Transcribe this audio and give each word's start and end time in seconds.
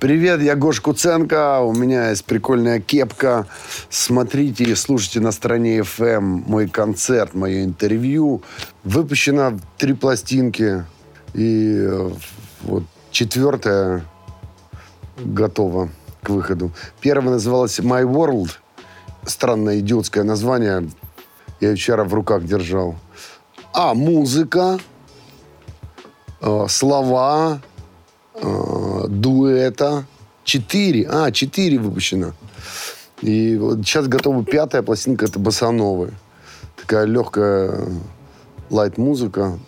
Привет, 0.00 0.40
я 0.40 0.56
Гош 0.56 0.80
Куценко. 0.80 1.60
У 1.60 1.74
меня 1.74 2.08
есть 2.08 2.24
прикольная 2.24 2.80
кепка. 2.80 3.46
Смотрите 3.90 4.64
и 4.64 4.74
слушайте 4.74 5.20
на 5.20 5.30
стороне 5.30 5.80
FM 5.80 6.22
мой 6.46 6.68
концерт, 6.68 7.34
мое 7.34 7.64
интервью. 7.64 8.40
Выпущено 8.82 9.58
три 9.76 9.92
пластинки. 9.92 10.86
И 11.34 11.76
э, 11.86 12.10
вот 12.62 12.84
четвертая 13.10 14.02
готова 15.18 15.90
к 16.22 16.30
выходу. 16.30 16.72
Первая 17.02 17.32
называлась 17.32 17.78
My 17.78 18.04
World. 18.04 18.52
Странное 19.26 19.80
идиотское 19.80 20.24
название. 20.24 20.88
Я 21.60 21.74
вчера 21.74 22.04
в 22.04 22.14
руках 22.14 22.46
держал. 22.46 22.94
А, 23.74 23.92
музыка, 23.92 24.78
э, 26.40 26.66
слова, 26.70 27.60
э, 28.32 28.79
дуэта. 29.10 30.06
Четыре. 30.44 31.06
А, 31.10 31.30
четыре 31.32 31.78
выпущено. 31.78 32.32
И 33.20 33.56
вот 33.56 33.78
сейчас 33.78 34.08
готова 34.08 34.44
пятая 34.44 34.82
пластинка, 34.82 35.26
это 35.26 35.38
басановы. 35.38 36.12
Такая 36.76 37.04
легкая 37.04 37.86
лайт-музыка. 38.70 39.58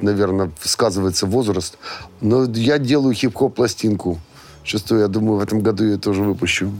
Наверное, 0.00 0.50
сказывается 0.62 1.26
возраст. 1.26 1.78
Но 2.20 2.44
я 2.44 2.78
делаю 2.78 3.14
хип-хоп 3.14 3.54
пластинку. 3.54 4.20
Шестую, 4.62 5.00
я 5.00 5.08
думаю, 5.08 5.38
в 5.38 5.42
этом 5.42 5.60
году 5.60 5.84
я 5.84 5.96
тоже 5.96 6.22
выпущу. 6.22 6.70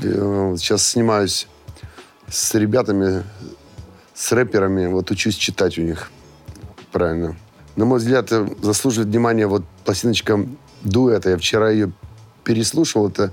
Сейчас 0.00 0.86
снимаюсь 0.86 1.46
с 2.28 2.54
ребятами, 2.54 3.24
с 4.14 4.32
рэперами. 4.32 4.86
Вот 4.86 5.10
учусь 5.10 5.34
читать 5.34 5.76
у 5.78 5.82
них. 5.82 6.10
Правильно. 6.92 7.36
На 7.76 7.84
мой 7.84 7.98
взгляд, 7.98 8.30
заслуживает 8.62 9.10
внимания 9.10 9.46
вот 9.46 9.64
пластиночка 9.84 10.46
дуэта. 10.82 11.30
Я 11.30 11.38
вчера 11.38 11.70
ее 11.70 11.92
переслушал. 12.44 13.08
Это 13.08 13.32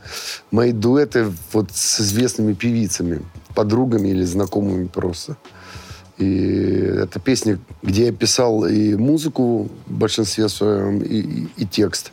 мои 0.51 0.71
дуэты 0.71 1.31
вот 1.53 1.71
с 1.71 2.01
известными 2.01 2.53
певицами, 2.53 3.21
подругами 3.55 4.09
или 4.09 4.23
знакомыми 4.23 4.87
просто. 4.87 5.37
И 6.17 6.25
это 6.25 7.19
песни, 7.19 7.59
где 7.83 8.07
я 8.07 8.11
писал 8.11 8.65
и 8.65 8.95
музыку 8.95 9.69
в 9.85 9.91
большинстве 9.91 10.49
своем, 10.49 11.01
и, 11.01 11.19
и, 11.19 11.47
и 11.57 11.65
текст. 11.65 12.11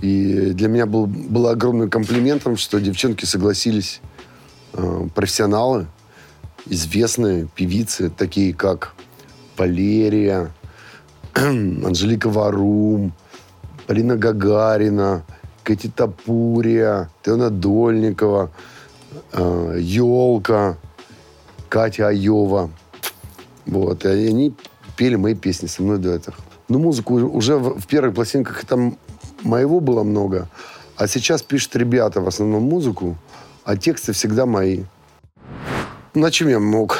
И 0.00 0.50
для 0.52 0.68
меня 0.68 0.86
был, 0.86 1.06
было 1.06 1.52
огромным 1.52 1.88
комплиментом, 1.88 2.56
что 2.56 2.80
девчонки 2.80 3.24
согласились, 3.24 4.00
э, 4.74 5.08
профессионалы, 5.14 5.86
известные 6.66 7.46
певицы, 7.54 8.10
такие 8.10 8.52
как 8.52 8.94
Валерия, 9.56 10.52
Анжелика 11.34 12.28
Варум, 12.28 13.12
Полина 13.86 14.16
Гагарина, 14.16 15.24
Кэти 15.62 15.88
Тапурия, 15.88 17.08
Теона 17.22 17.50
Дольникова, 17.50 18.50
э, 19.32 19.78
Елка, 19.80 20.76
Катя 21.68 22.08
Айова. 22.08 22.70
Вот. 23.66 24.04
И 24.04 24.08
они 24.08 24.54
пели 24.96 25.16
мои 25.16 25.34
песни 25.34 25.66
со 25.66 25.82
мной 25.82 25.98
до 25.98 26.10
этого. 26.10 26.36
Ну, 26.68 26.78
музыку 26.78 27.14
уже 27.14 27.56
в, 27.56 27.80
в 27.80 27.86
первых 27.86 28.14
пластинках 28.14 28.64
там 28.64 28.98
моего 29.42 29.80
было 29.80 30.02
много, 30.02 30.48
а 30.96 31.06
сейчас 31.06 31.42
пишут 31.42 31.76
ребята 31.76 32.20
в 32.20 32.26
основном 32.26 32.64
музыку, 32.64 33.16
а 33.64 33.76
тексты 33.76 34.12
всегда 34.12 34.46
мои. 34.46 34.84
На 36.14 36.30
чем 36.30 36.48
я 36.48 36.58
мог 36.58 36.98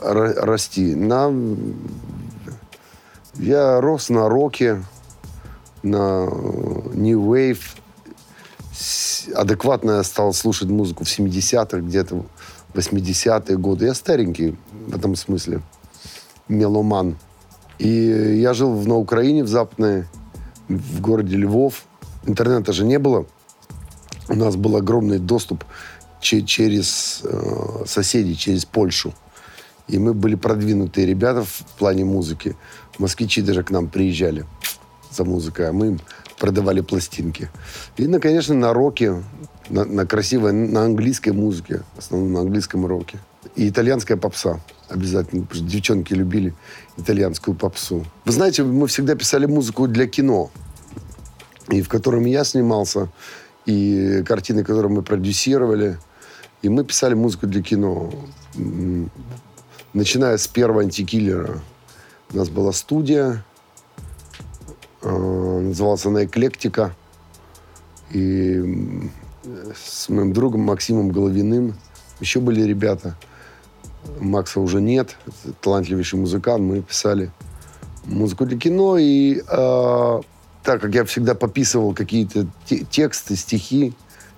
расти? 0.00 0.94
На... 0.94 1.32
Я 3.34 3.80
рос 3.80 4.10
на 4.10 4.28
роке, 4.28 4.82
на 5.84 6.26
New 6.94 7.20
Wave. 7.20 7.60
Адекватно 9.34 9.92
я 9.92 10.02
стал 10.02 10.32
слушать 10.32 10.68
музыку 10.68 11.04
в 11.04 11.08
70-х, 11.08 11.78
где-то 11.78 12.24
80-е 12.74 13.56
годы. 13.56 13.86
Я 13.86 13.94
старенький 13.94 14.56
в 14.72 14.96
этом 14.96 15.14
смысле. 15.14 15.62
Меломан. 16.48 17.16
И 17.78 17.88
я 17.88 18.54
жил 18.54 18.74
на 18.82 18.96
Украине, 18.96 19.44
в 19.44 19.48
Западной, 19.48 20.04
в 20.68 21.00
городе 21.00 21.36
Львов. 21.36 21.84
Интернета 22.26 22.72
же 22.72 22.84
не 22.84 22.98
было. 22.98 23.26
У 24.28 24.34
нас 24.34 24.56
был 24.56 24.76
огромный 24.76 25.18
доступ 25.18 25.64
через 26.20 27.20
э, 27.24 27.84
соседей, 27.86 28.36
через 28.36 28.64
Польшу. 28.64 29.12
И 29.86 29.98
мы 29.98 30.14
были 30.14 30.34
продвинутые 30.34 31.06
ребята 31.06 31.44
в 31.44 31.64
плане 31.78 32.04
музыки. 32.06 32.56
Москвичи 32.98 33.42
даже 33.42 33.62
к 33.62 33.70
нам 33.70 33.88
приезжали 33.88 34.46
за 35.14 35.24
музыкой, 35.24 35.68
а 35.68 35.72
мы 35.72 35.98
продавали 36.38 36.80
пластинки. 36.80 37.48
И, 37.96 38.06
ну, 38.06 38.20
конечно, 38.20 38.54
на 38.54 38.72
роке, 38.72 39.22
на, 39.68 39.84
на 39.84 40.06
красивой, 40.06 40.52
на 40.52 40.84
английской 40.84 41.30
музыке, 41.30 41.82
в 41.94 41.98
основном 41.98 42.32
на 42.32 42.40
английском 42.40 42.86
роке. 42.86 43.18
И 43.56 43.68
итальянская 43.68 44.16
попса 44.16 44.60
обязательно, 44.88 45.42
потому 45.42 45.62
что 45.62 45.70
девчонки 45.70 46.12
любили 46.12 46.54
итальянскую 46.96 47.56
попсу. 47.56 48.04
Вы 48.24 48.32
знаете, 48.32 48.62
мы 48.64 48.86
всегда 48.86 49.14
писали 49.14 49.46
музыку 49.46 49.86
для 49.86 50.06
кино, 50.06 50.50
и 51.68 51.82
в 51.82 51.88
котором 51.88 52.24
я 52.24 52.44
снимался, 52.44 53.08
и 53.66 54.22
картины, 54.26 54.64
которые 54.64 54.92
мы 54.92 55.02
продюсировали. 55.02 55.98
И 56.62 56.68
мы 56.68 56.84
писали 56.84 57.14
музыку 57.14 57.46
для 57.46 57.62
кино. 57.62 58.12
Начиная 59.92 60.36
с 60.36 60.46
первого 60.46 60.82
антикиллера. 60.82 61.60
У 62.32 62.36
нас 62.36 62.48
была 62.48 62.72
студия, 62.72 63.44
называлась 65.10 66.06
она 66.06 66.24
«Эклектика». 66.24 66.94
И 68.10 69.00
с 69.74 70.08
моим 70.08 70.32
другом 70.32 70.62
Максимом 70.62 71.10
Головиным 71.10 71.74
еще 72.20 72.40
были 72.40 72.62
ребята– 72.62 73.16
Макса 74.20 74.60
уже 74.60 74.80
нет, 74.80 75.16
талантливейший 75.60 76.18
музыкант. 76.18 76.62
Мы 76.62 76.82
писали 76.82 77.30
музыку 78.04 78.46
для 78.46 78.58
кино, 78.58 78.96
и 78.98 79.38
э, 79.38 80.20
так 80.62 80.80
как 80.80 80.94
я 80.94 81.04
всегда 81.04 81.34
пописывал 81.34 81.94
какие-то 81.94 82.46
те 82.66 82.84
тексты, 82.84 83.36
стихи, 83.36 83.94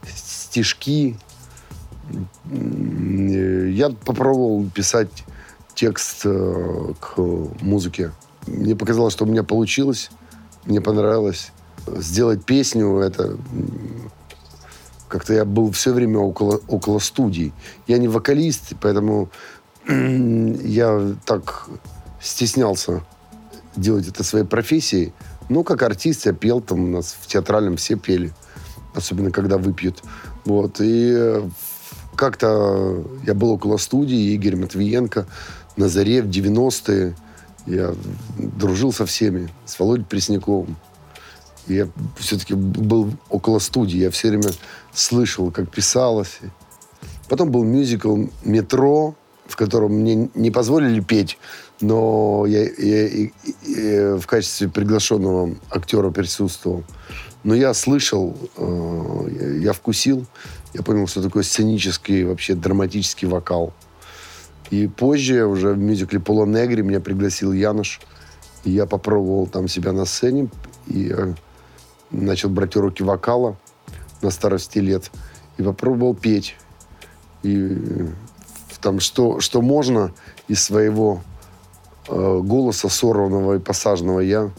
стишки, 0.07 1.17
я 2.51 3.91
попробовал 3.91 4.69
писать 4.71 5.25
текст 5.75 6.23
э, 6.25 6.93
к 7.01 7.19
музыке. 7.61 8.13
Мне 8.47 8.77
показалось, 8.77 9.13
что 9.13 9.25
у 9.25 9.29
меня 9.29 9.43
получилось, 9.43 10.11
мне 10.67 10.81
понравилось. 10.81 11.53
Сделать 11.87 12.45
песню, 12.45 12.99
это 12.99 13.37
как-то 15.09 15.35
я 15.35 15.45
был 15.45 15.71
все 15.71 15.93
время 15.93 16.19
около, 16.19 16.61
около 16.69 16.99
студий. 16.99 17.53
Я 17.87 17.99
не 17.99 18.09
вокалист, 18.09 18.73
поэтому 18.81 19.31
я 19.89 21.15
так 21.25 21.69
стеснялся 22.21 23.05
делать 23.77 24.09
это 24.09 24.25
своей 24.25 24.45
профессией. 24.45 25.13
Ну, 25.49 25.63
как 25.63 25.83
артист 25.83 26.27
я 26.27 26.33
пел, 26.33 26.61
там 26.61 26.85
у 26.85 26.89
нас 26.89 27.17
в 27.21 27.27
театральном 27.29 27.77
все 27.77 27.97
пели. 27.97 28.33
Особенно, 28.95 29.31
когда 29.31 29.59
выпьют. 29.59 30.03
Вот. 30.45 30.81
И 30.81 31.43
как-то 32.17 33.05
я 33.25 33.35
был 33.35 33.53
около 33.53 33.77
студии, 33.77 34.35
Игорь 34.35 34.57
Матвиенко, 34.57 35.27
на 35.77 35.89
заре 35.89 36.23
в 36.23 36.27
90-е. 36.27 37.15
Я 37.67 37.95
дружил 38.39 38.93
со 38.93 39.07
всеми, 39.07 39.49
с 39.65 39.79
Володей 39.79 40.05
Пресняковым. 40.05 40.77
Я 41.67 41.89
все-таки 42.17 42.55
был 42.55 43.11
около 43.29 43.59
студии, 43.59 43.99
я 43.99 44.11
все 44.11 44.29
время 44.29 44.53
слышал, 44.93 45.51
как 45.51 45.71
писалось. 45.71 46.39
Потом 47.29 47.51
был 47.51 47.65
мюзикл 47.65 48.27
«Метро», 48.45 49.17
в 49.47 49.57
котором 49.57 49.95
мне 49.95 50.29
не 50.35 50.51
позволили 50.51 51.01
петь, 51.01 51.39
но 51.81 52.47
я, 52.47 52.63
я, 52.63 53.09
я, 53.09 53.31
я 53.63 54.17
в 54.17 54.27
качестве 54.27 54.69
приглашенного 54.69 55.57
актера 55.71 56.11
присутствовал. 56.11 56.85
Но 57.43 57.55
я 57.55 57.75
слышал, 57.75 58.37
э, 58.57 59.59
я 59.61 59.73
вкусил, 59.73 60.27
я 60.75 60.83
понял, 60.83 61.07
что 61.07 61.23
такое 61.23 61.43
сценический, 61.43 62.25
вообще 62.25 62.55
драматический 62.55 63.29
вокал. 63.29 63.73
И 64.71 64.89
позже, 64.89 65.47
уже 65.47 65.73
в 65.73 65.79
мюзикле 65.79 66.21
«Поло 66.21 66.45
Негри» 66.45 66.83
меня 66.83 67.01
пригласил 67.01 67.53
Януш, 67.53 68.01
и 68.65 68.71
я 68.71 68.87
попробовал 68.87 69.47
там 69.47 69.69
себя 69.69 69.93
на 69.93 70.05
сцене, 70.05 70.49
и 70.87 71.13
э, 71.17 71.35
начал 72.11 72.49
брать 72.49 72.75
уроки 72.77 73.03
вокала 73.03 73.57
на 74.23 74.31
старости 74.31 74.79
лет, 74.79 75.11
и 75.57 75.63
попробовал 75.63 76.15
петь. 76.15 76.57
И 77.43 78.09
там, 78.81 79.01
что, 79.01 79.41
что 79.41 79.63
можно 79.63 80.13
из 80.49 80.63
своего 80.63 81.23
э, 82.09 82.41
голоса 82.43 82.89
сорванного 82.89 83.57
и 83.57 83.59
посаженного 83.59 84.21
я 84.21 84.51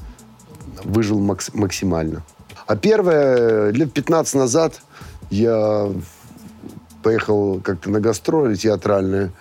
выжил 0.83 1.19
макс, 1.19 1.53
максимально. 1.53 2.23
А 2.65 2.75
первое, 2.75 3.71
лет 3.71 3.93
15 3.93 4.35
назад 4.35 4.81
я 5.29 5.89
поехал 7.03 7.61
как-то 7.61 7.89
на 7.89 8.01
гастроли 8.01 8.55
театральные 8.55 9.31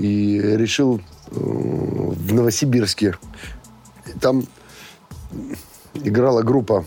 и 0.00 0.40
решил 0.40 0.98
э, 0.98 1.34
в 1.34 2.32
Новосибирске. 2.32 3.14
Там 4.20 4.44
играла 5.94 6.42
группа 6.42 6.84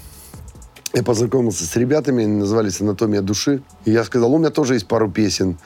я 0.93 1.01
познакомился 1.01 1.65
с 1.65 1.75
ребятами, 1.75 2.23
они 2.23 2.35
назывались 2.35 2.79
«Анатомия 2.79 3.21
души». 3.21 3.63
И 3.83 3.91
я 3.91 4.03
сказал, 4.03 4.31
у 4.31 4.37
меня 4.37 4.51
тоже 4.51 4.75
есть 4.75 4.87
пару 4.87 5.09
песен. 5.09 5.57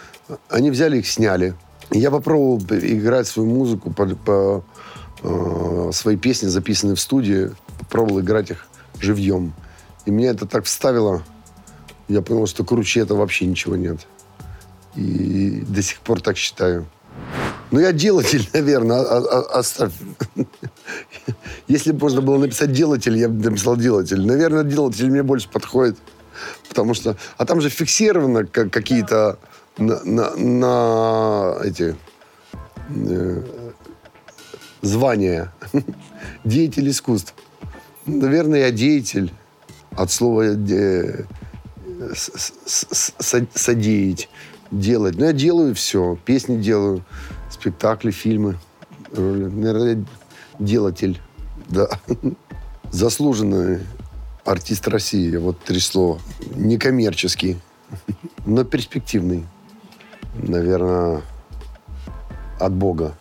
Они 0.49 0.71
взяли 0.71 0.99
их, 0.99 1.07
сняли. 1.07 1.53
И 1.91 1.99
я 1.99 2.11
попробовал 2.11 2.61
играть 2.71 3.27
свою 3.27 3.49
музыку 3.49 3.91
по, 3.91 4.07
по 4.07 4.63
э, 5.23 5.89
свои 5.91 6.15
песни, 6.15 6.47
записанные 6.47 6.95
в 6.95 7.01
студии. 7.01 7.51
Попробовал 7.77 8.21
играть 8.21 8.51
их 8.51 8.67
живьем. 9.01 9.53
И 10.05 10.11
меня 10.11 10.29
это 10.29 10.45
так 10.45 10.63
вставило. 10.63 11.21
Я 12.07 12.21
понял, 12.21 12.47
что 12.47 12.63
круче 12.63 13.01
это 13.01 13.13
вообще 13.13 13.47
ничего 13.47 13.75
нет. 13.75 14.07
И 14.95 15.61
до 15.67 15.81
сих 15.81 15.99
пор 15.99 16.21
так 16.21 16.37
считаю. 16.37 16.85
Ну, 17.71 17.79
я 17.79 17.91
делатель, 17.91 18.47
наверное. 18.53 19.01
А, 19.01 19.17
а, 19.17 19.59
оставь. 19.59 19.93
Если 21.67 21.91
бы 21.91 21.99
можно 21.99 22.21
было 22.21 22.37
написать 22.37 22.71
делатель, 22.71 23.17
я 23.17 23.29
бы 23.29 23.49
написал 23.49 23.75
делатель. 23.77 24.25
Наверное, 24.25 24.63
делатель 24.63 25.09
мне 25.09 25.23
больше 25.23 25.49
подходит. 25.49 25.97
Потому 26.69 26.93
что... 26.93 27.17
А 27.37 27.45
там 27.45 27.61
же 27.61 27.69
фиксировано 27.69 28.45
как, 28.45 28.71
какие-то 28.71 29.39
на, 29.77 30.03
на, 30.03 30.35
на 30.35 31.57
эти 31.63 31.95
э, 32.89 33.43
звания. 34.81 35.51
Деятель 36.43 36.89
искусств. 36.89 37.33
Наверное, 38.05 38.59
я 38.59 38.71
деятель. 38.71 39.33
От 39.91 40.11
слова 40.11 40.43
э, 40.43 41.25
содеять, 42.65 44.29
делать. 44.69 45.17
Но 45.17 45.25
я 45.25 45.33
делаю 45.33 45.73
все. 45.73 46.17
Песни 46.23 46.61
делаю, 46.61 47.03
спектакли, 47.59 48.11
фильмы. 48.11 48.57
Наверное, 49.11 50.05
делатель. 50.59 51.19
Да. 51.69 51.89
Заслуженный 52.91 53.79
артист 54.45 54.87
России. 54.87 55.35
Вот 55.37 55.59
три 55.59 55.79
слова. 55.79 56.19
Некоммерческий, 56.55 57.59
но 58.45 58.63
перспективный. 58.63 59.45
Наверное, 60.35 61.21
от 62.59 62.73
Бога. 62.73 63.17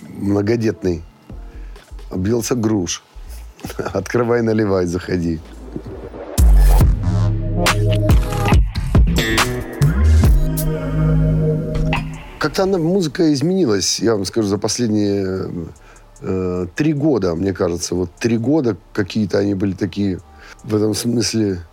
Многодетный. 0.00 1.02
Объелся 2.10 2.54
груш. 2.54 3.02
Открывай, 3.92 4.42
наливай, 4.42 4.86
заходи. 4.86 5.40
Как-то 12.54 12.70
она, 12.70 12.78
музыка 12.78 13.34
изменилась, 13.34 13.98
я 13.98 14.14
вам 14.14 14.24
скажу, 14.24 14.46
за 14.46 14.58
последние 14.58 15.50
э, 16.20 16.66
три 16.76 16.92
года, 16.92 17.34
мне 17.34 17.52
кажется. 17.52 17.96
Вот 17.96 18.14
три 18.14 18.38
года 18.38 18.76
какие-то 18.92 19.38
они 19.38 19.54
были 19.54 19.72
такие, 19.72 20.20
в 20.62 20.72
этом 20.72 20.94
смысле, 20.94 21.66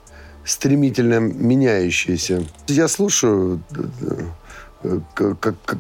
стремительно 0.43 1.19
меняющиеся. 1.19 2.43
Я 2.65 2.87
слушаю 2.87 3.61
э, 4.83 4.95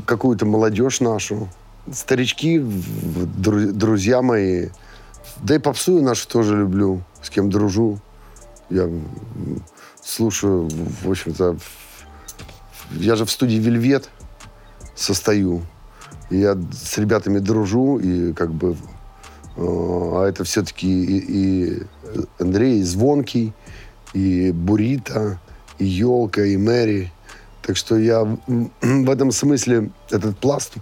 какую-то 0.05 0.45
молодежь 0.45 0.99
нашу, 0.99 1.49
старички, 1.91 2.63
друзья 2.63 4.21
мои. 4.21 4.67
Да 5.41 5.55
и 5.55 5.57
попсую 5.57 6.03
нашу 6.03 6.27
тоже 6.27 6.59
люблю, 6.59 7.01
с 7.23 7.31
кем 7.31 7.49
дружу. 7.49 7.99
Я 8.69 8.87
слушаю, 10.03 10.69
в 11.01 11.09
общем-то, 11.09 11.57
я 12.91 13.15
же 13.15 13.25
в 13.25 13.31
студии 13.31 13.57
«Вельвет» 13.57 14.07
состою. 15.01 15.61
Я 16.29 16.57
с 16.71 16.97
ребятами 16.97 17.39
дружу, 17.39 17.97
и 17.97 18.33
как 18.33 18.53
бы... 18.53 18.75
Э, 19.57 19.61
а 19.63 20.25
это 20.27 20.43
все-таки 20.43 20.87
и, 20.87 21.17
и 21.27 21.83
Андрей 22.39 22.79
и 22.79 22.83
Звонкий, 22.83 23.53
и 24.13 24.51
Бурита, 24.51 25.39
и 25.77 25.85
Елка, 25.85 26.43
и 26.43 26.57
Мэри. 26.57 27.11
Так 27.61 27.77
что 27.77 27.97
я 27.97 28.23
в 28.81 29.09
этом 29.09 29.31
смысле 29.31 29.91
этот 30.09 30.37
пласт 30.37 30.73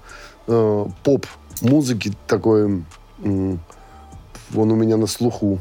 э, 0.48 0.86
поп-музыки 1.04 2.14
такой, 2.28 2.84
э, 3.24 3.58
он 4.56 4.72
у 4.72 4.76
меня 4.76 4.98
на 4.98 5.08
слуху. 5.08 5.60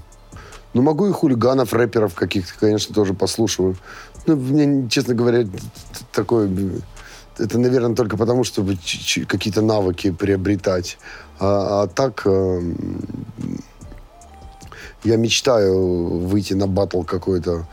Ну, 0.74 0.82
могу 0.82 1.06
и 1.06 1.12
хулиганов, 1.12 1.72
рэперов 1.72 2.14
каких-то, 2.14 2.52
конечно, 2.58 2.94
тоже 2.94 3.14
послушаю. 3.14 3.76
Ну, 4.26 4.36
мне, 4.36 4.88
честно 4.88 5.14
говоря, 5.14 5.46
такое... 6.12 6.48
Это, 7.38 7.58
наверное, 7.58 7.94
только 7.94 8.16
потому, 8.16 8.44
чтобы 8.44 8.76
какие-то 9.28 9.62
навыки 9.62 10.10
приобретать. 10.10 10.98
А, 11.38 11.82
а 11.82 11.86
так 11.86 12.22
э, 12.24 12.60
я 15.04 15.16
мечтаю 15.16 16.26
выйти 16.26 16.54
на 16.54 16.66
батл 16.66 17.02
какой-то 17.02 17.68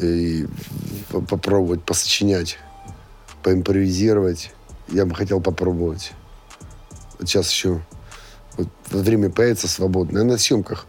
и 0.00 0.46
попробовать 1.28 1.82
посочинять, 1.82 2.58
поимпровизировать. 3.42 4.52
Я 4.88 5.04
бы 5.04 5.14
хотел 5.14 5.40
попробовать. 5.40 6.12
Вот 7.18 7.28
сейчас 7.28 7.50
еще 7.50 7.82
вот, 8.56 8.68
время 8.90 9.28
появится 9.28 9.68
свободное. 9.68 10.24
На 10.24 10.38
съемках 10.38 10.86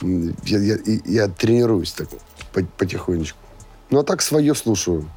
я, 0.00 0.58
я, 0.58 0.78
я 1.04 1.28
тренируюсь 1.28 1.92
так 1.92 2.08
потихонечку. 2.78 3.38
Ну, 3.90 4.00
а 4.00 4.04
так 4.04 4.22
свое 4.22 4.54
слушаю. 4.54 5.08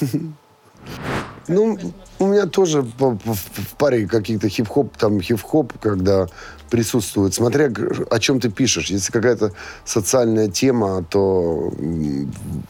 Ну, 1.48 1.78
у 2.18 2.26
меня 2.26 2.46
тоже 2.46 2.82
в 2.82 3.76
паре 3.78 4.06
каких-то 4.06 4.48
хип-хоп, 4.48 4.96
там 4.96 5.20
хип-хоп, 5.20 5.72
когда 5.80 6.28
присутствует, 6.70 7.34
смотря 7.34 7.70
о 8.10 8.18
чем 8.18 8.40
ты 8.40 8.50
пишешь. 8.50 8.90
Если 8.90 9.12
какая-то 9.12 9.52
социальная 9.84 10.48
тема, 10.48 11.04
то 11.08 11.72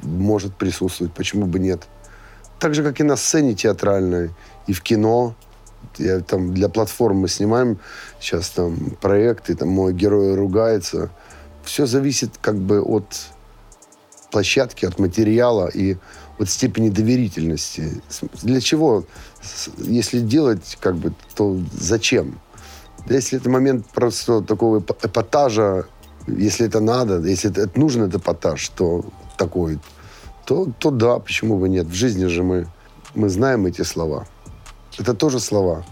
может 0.02 0.54
присутствовать, 0.56 1.12
почему 1.12 1.46
бы 1.46 1.58
нет. 1.58 1.82
Так 2.58 2.74
же, 2.74 2.82
как 2.82 3.00
и 3.00 3.04
на 3.04 3.16
сцене 3.16 3.54
театральной, 3.54 4.30
и 4.66 4.72
в 4.72 4.82
кино. 4.82 5.34
Я, 5.98 6.20
там, 6.20 6.54
для 6.54 6.68
платформы 6.68 7.28
снимаем 7.28 7.78
сейчас 8.20 8.50
там 8.50 8.96
проекты, 9.00 9.56
там 9.56 9.68
мой 9.68 9.92
герой 9.92 10.34
ругается– 10.34 11.10
все 11.64 11.86
зависит 11.86 12.30
как 12.40 12.56
бы 12.56 12.80
от 12.80 13.04
площадки, 14.30 14.86
от 14.86 14.98
материала 14.98 15.68
и 15.68 15.96
от 16.38 16.48
степени 16.48 16.88
доверительности. 16.88 18.02
Для 18.42 18.60
чего? 18.60 19.04
Если 19.78 20.20
делать, 20.20 20.76
как 20.80 20.96
бы, 20.96 21.12
то 21.34 21.58
зачем? 21.72 22.40
Если 23.08 23.38
это 23.38 23.50
момент 23.50 23.86
просто 23.86 24.42
такого 24.42 24.78
эпатажа, 24.78 25.86
если 26.26 26.66
это 26.66 26.80
надо, 26.80 27.20
если 27.20 27.50
это, 27.50 27.62
это 27.62 27.78
нужен 27.78 28.02
этот 28.02 28.22
эпатаж, 28.22 28.68
то 28.70 29.04
такой, 29.36 29.78
то, 30.44 30.68
то 30.78 30.90
да, 30.90 31.18
почему 31.18 31.58
бы 31.58 31.68
нет. 31.68 31.86
В 31.86 31.94
жизни 31.94 32.26
же 32.26 32.42
мы, 32.42 32.68
мы 33.14 33.28
знаем 33.28 33.66
эти 33.66 33.82
слова. 33.82 34.26
Это 34.98 35.14
тоже 35.14 35.40
слова. 35.40 35.84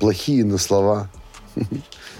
Плохие, 0.00 0.44
но 0.44 0.58
слова. 0.58 1.10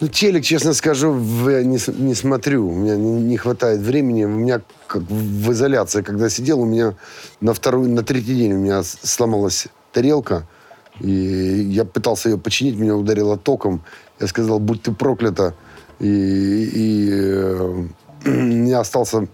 Ну, 0.00 0.08
телек, 0.08 0.44
честно 0.44 0.74
скажу, 0.74 1.14
я 1.48 1.62
не, 1.62 1.78
не 2.00 2.14
смотрю. 2.14 2.68
У 2.68 2.74
меня 2.74 2.96
не, 2.96 3.12
не 3.22 3.36
хватает 3.36 3.80
времени. 3.80 4.24
У 4.24 4.28
меня 4.28 4.60
как 4.88 5.02
в 5.02 5.52
изоляции, 5.52 6.02
когда 6.02 6.28
сидел, 6.28 6.60
у 6.60 6.64
меня 6.64 6.94
на 7.40 7.54
второй, 7.54 7.88
на 7.88 8.02
третий 8.02 8.34
день 8.34 8.54
у 8.54 8.58
меня 8.58 8.82
сломалась 8.82 9.68
тарелка. 9.92 10.46
И 11.00 11.10
я 11.10 11.84
пытался 11.84 12.28
ее 12.28 12.38
починить, 12.38 12.76
меня 12.76 12.96
ударило 12.96 13.36
током. 13.36 13.84
Я 14.20 14.26
сказал, 14.26 14.58
будь 14.58 14.82
ты 14.82 14.92
проклята. 14.92 15.54
И, 16.00 16.70
и 16.74 17.08
э, 17.12 17.84
мне 18.24 18.76
остался 18.76 19.28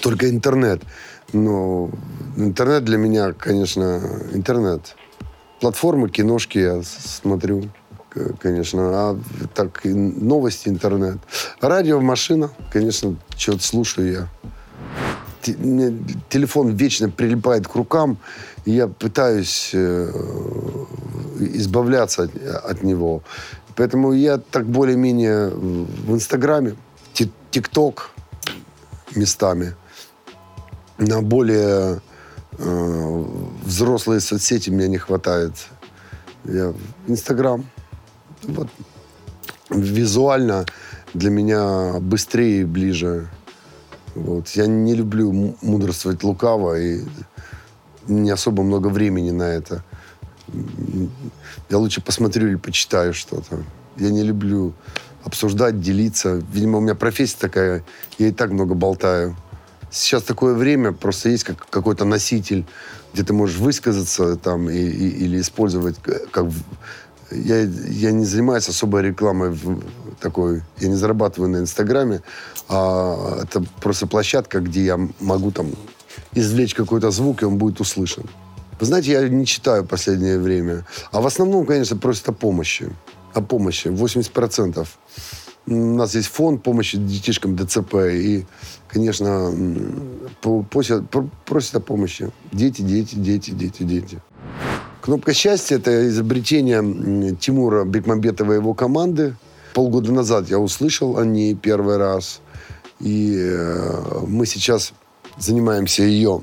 только 0.00 0.28
интернет. 0.30 0.82
Но 1.32 1.90
интернет 2.36 2.84
для 2.84 2.98
меня, 2.98 3.32
конечно, 3.32 4.00
интернет. 4.32 4.96
Платформы, 5.60 6.08
киношки 6.08 6.58
я 6.58 6.82
смотрю 6.82 7.62
конечно. 8.40 8.82
А 8.92 9.20
так, 9.54 9.80
новости, 9.84 10.68
интернет. 10.68 11.18
Радио, 11.60 12.00
машина, 12.00 12.50
конечно, 12.72 13.16
что-то 13.36 13.62
слушаю 13.62 14.12
я. 14.12 14.28
Мне 15.58 15.98
телефон 16.28 16.68
вечно 16.68 17.08
прилипает 17.08 17.66
к 17.66 17.74
рукам, 17.74 18.18
и 18.64 18.70
я 18.70 18.86
пытаюсь 18.86 19.70
э, 19.72 20.08
избавляться 21.40 22.24
от, 22.24 22.36
от 22.64 22.82
него. 22.82 23.22
Поэтому 23.74 24.12
я 24.12 24.38
так 24.38 24.66
более-менее 24.66 25.48
в 25.48 26.14
Инстаграме, 26.14 26.76
ТикТок 27.50 28.10
местами, 29.14 29.74
на 30.98 31.22
более 31.22 32.00
э, 32.58 33.24
взрослые 33.64 34.20
соцсети 34.20 34.70
мне 34.70 34.88
не 34.88 34.98
хватает. 34.98 35.54
Я 36.44 36.72
Инстаграм 37.06 37.64
вот, 38.42 38.68
визуально 39.70 40.66
для 41.14 41.30
меня 41.30 42.00
быстрее 42.00 42.62
и 42.62 42.64
ближе. 42.64 43.28
Вот. 44.14 44.48
Я 44.50 44.66
не 44.66 44.94
люблю 44.94 45.56
мудрствовать 45.62 46.22
лукаво, 46.22 46.78
и 46.78 47.02
не 48.06 48.30
особо 48.30 48.62
много 48.62 48.88
времени 48.88 49.30
на 49.30 49.44
это. 49.44 49.84
Я 51.70 51.78
лучше 51.78 52.02
посмотрю 52.02 52.48
или 52.48 52.56
почитаю 52.56 53.14
что-то. 53.14 53.62
Я 53.96 54.10
не 54.10 54.22
люблю 54.22 54.74
обсуждать, 55.24 55.80
делиться. 55.80 56.42
Видимо, 56.52 56.78
у 56.78 56.80
меня 56.80 56.94
профессия 56.94 57.38
такая, 57.38 57.84
я 58.18 58.28
и 58.28 58.32
так 58.32 58.50
много 58.50 58.74
болтаю. 58.74 59.36
Сейчас 59.90 60.22
такое 60.22 60.54
время, 60.54 60.92
просто 60.92 61.28
есть 61.28 61.44
как, 61.44 61.68
какой-то 61.68 62.04
носитель, 62.04 62.66
где 63.12 63.22
ты 63.22 63.32
можешь 63.32 63.58
высказаться 63.58 64.36
там 64.36 64.70
и, 64.70 64.78
и, 64.78 65.08
или 65.24 65.40
использовать 65.40 65.96
как... 66.30 66.46
Я, 67.34 67.62
я 67.62 68.12
не 68.12 68.24
занимаюсь 68.24 68.68
особой 68.68 69.02
рекламой 69.02 69.50
в 69.50 69.80
такой, 70.20 70.62
я 70.78 70.88
не 70.88 70.94
зарабатываю 70.94 71.50
на 71.50 71.58
Инстаграме, 71.58 72.22
а 72.68 73.40
это 73.42 73.64
просто 73.80 74.06
площадка, 74.06 74.60
где 74.60 74.84
я 74.84 75.08
могу 75.20 75.50
там 75.50 75.66
извлечь 76.34 76.74
какой-то 76.74 77.10
звук, 77.10 77.42
и 77.42 77.46
он 77.46 77.58
будет 77.58 77.80
услышан. 77.80 78.24
Вы 78.80 78.86
знаете, 78.86 79.12
я 79.12 79.28
не 79.28 79.46
читаю 79.46 79.84
в 79.84 79.86
последнее 79.86 80.38
время. 80.38 80.84
А 81.12 81.20
в 81.20 81.26
основном, 81.26 81.66
конечно, 81.66 81.96
просят 81.96 82.28
о 82.28 82.32
помощи. 82.32 82.90
О 83.34 83.40
помощи. 83.40 83.88
80%. 83.88 84.86
У 85.66 85.74
нас 85.74 86.14
есть 86.16 86.28
фонд 86.28 86.62
помощи 86.62 86.98
детишкам 86.98 87.56
ДЦП. 87.56 87.94
И, 88.10 88.44
конечно, 88.88 89.54
просят, 90.70 91.04
просят 91.44 91.76
о 91.76 91.80
помощи. 91.80 92.32
Дети, 92.50 92.82
дети, 92.82 93.14
дети, 93.14 93.50
дети, 93.52 93.82
дети. 93.84 94.22
Кнопка 95.02 95.34
счастья– 95.34 95.76
это 95.76 96.08
изобретение 96.08 97.36
Тимура 97.36 97.84
Бекмамбетова 97.84 98.52
и 98.52 98.56
его 98.56 98.72
команды. 98.72 99.36
Полгода 99.74 100.12
назад 100.12 100.48
я 100.48 100.58
услышал 100.58 101.18
о 101.18 101.26
ней 101.26 101.54
первый 101.54 101.98
раз. 101.98 102.40
И 103.00 103.36
э, 103.36 104.20
мы 104.26 104.46
сейчас 104.46 104.94
занимаемся 105.38 106.04
ее 106.04 106.42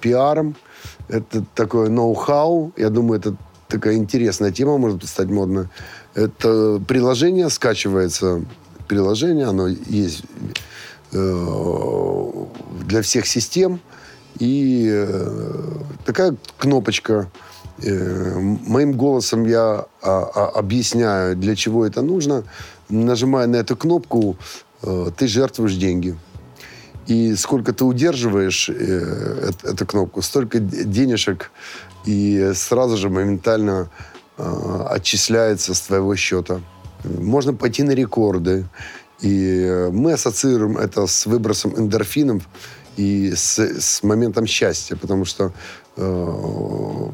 пиаром– 0.00 0.56
это 1.08 1.44
такое 1.54 1.88
ноу-хау. 1.90 2.72
Я 2.76 2.88
думаю, 2.88 3.20
это 3.20 3.36
такая 3.68 3.96
интересная 3.96 4.50
тема, 4.50 4.78
может 4.78 5.04
стать 5.04 5.28
модной. 5.28 5.68
Это 6.14 6.80
приложение 6.88 7.50
скачивается. 7.50 8.42
Приложение, 8.88 9.46
оно 9.46 9.68
есть 9.68 10.24
э, 11.12 12.30
для 12.86 13.02
всех 13.02 13.26
систем. 13.26 13.80
И 14.38 14.88
э, 14.90 15.76
такая 16.04 16.36
кнопочка. 16.58 17.30
Э, 17.78 18.38
моим 18.38 18.92
голосом 18.92 19.44
я 19.46 19.86
а, 20.02 20.30
а, 20.34 20.48
объясняю, 20.58 21.36
для 21.36 21.56
чего 21.56 21.86
это 21.86 22.02
нужно. 22.02 22.44
Нажимая 22.88 23.46
на 23.46 23.56
эту 23.56 23.76
кнопку, 23.76 24.36
э, 24.82 25.10
ты 25.16 25.26
жертвуешь 25.26 25.74
деньги. 25.74 26.16
И 27.06 27.34
сколько 27.34 27.72
ты 27.72 27.84
удерживаешь 27.84 28.68
э, 28.68 29.50
эту 29.64 29.86
кнопку, 29.86 30.22
столько 30.22 30.58
денежек 30.60 31.50
и 32.04 32.52
сразу 32.54 32.96
же 32.96 33.08
моментально 33.08 33.90
э, 34.38 34.86
отчисляется 34.90 35.74
с 35.74 35.80
твоего 35.80 36.14
счета. 36.14 36.60
Можно 37.04 37.54
пойти 37.54 37.82
на 37.82 37.92
рекорды. 37.92 38.66
И 39.20 39.88
мы 39.92 40.12
ассоциируем 40.12 40.76
это 40.76 41.06
с 41.06 41.26
выбросом 41.26 41.78
эндорфинов 41.78 42.42
и 42.96 43.32
с, 43.34 43.58
с 43.58 44.02
моментом 44.02 44.46
счастья, 44.46 44.96
потому 44.96 45.24
что 45.24 45.52
э, 45.96 47.10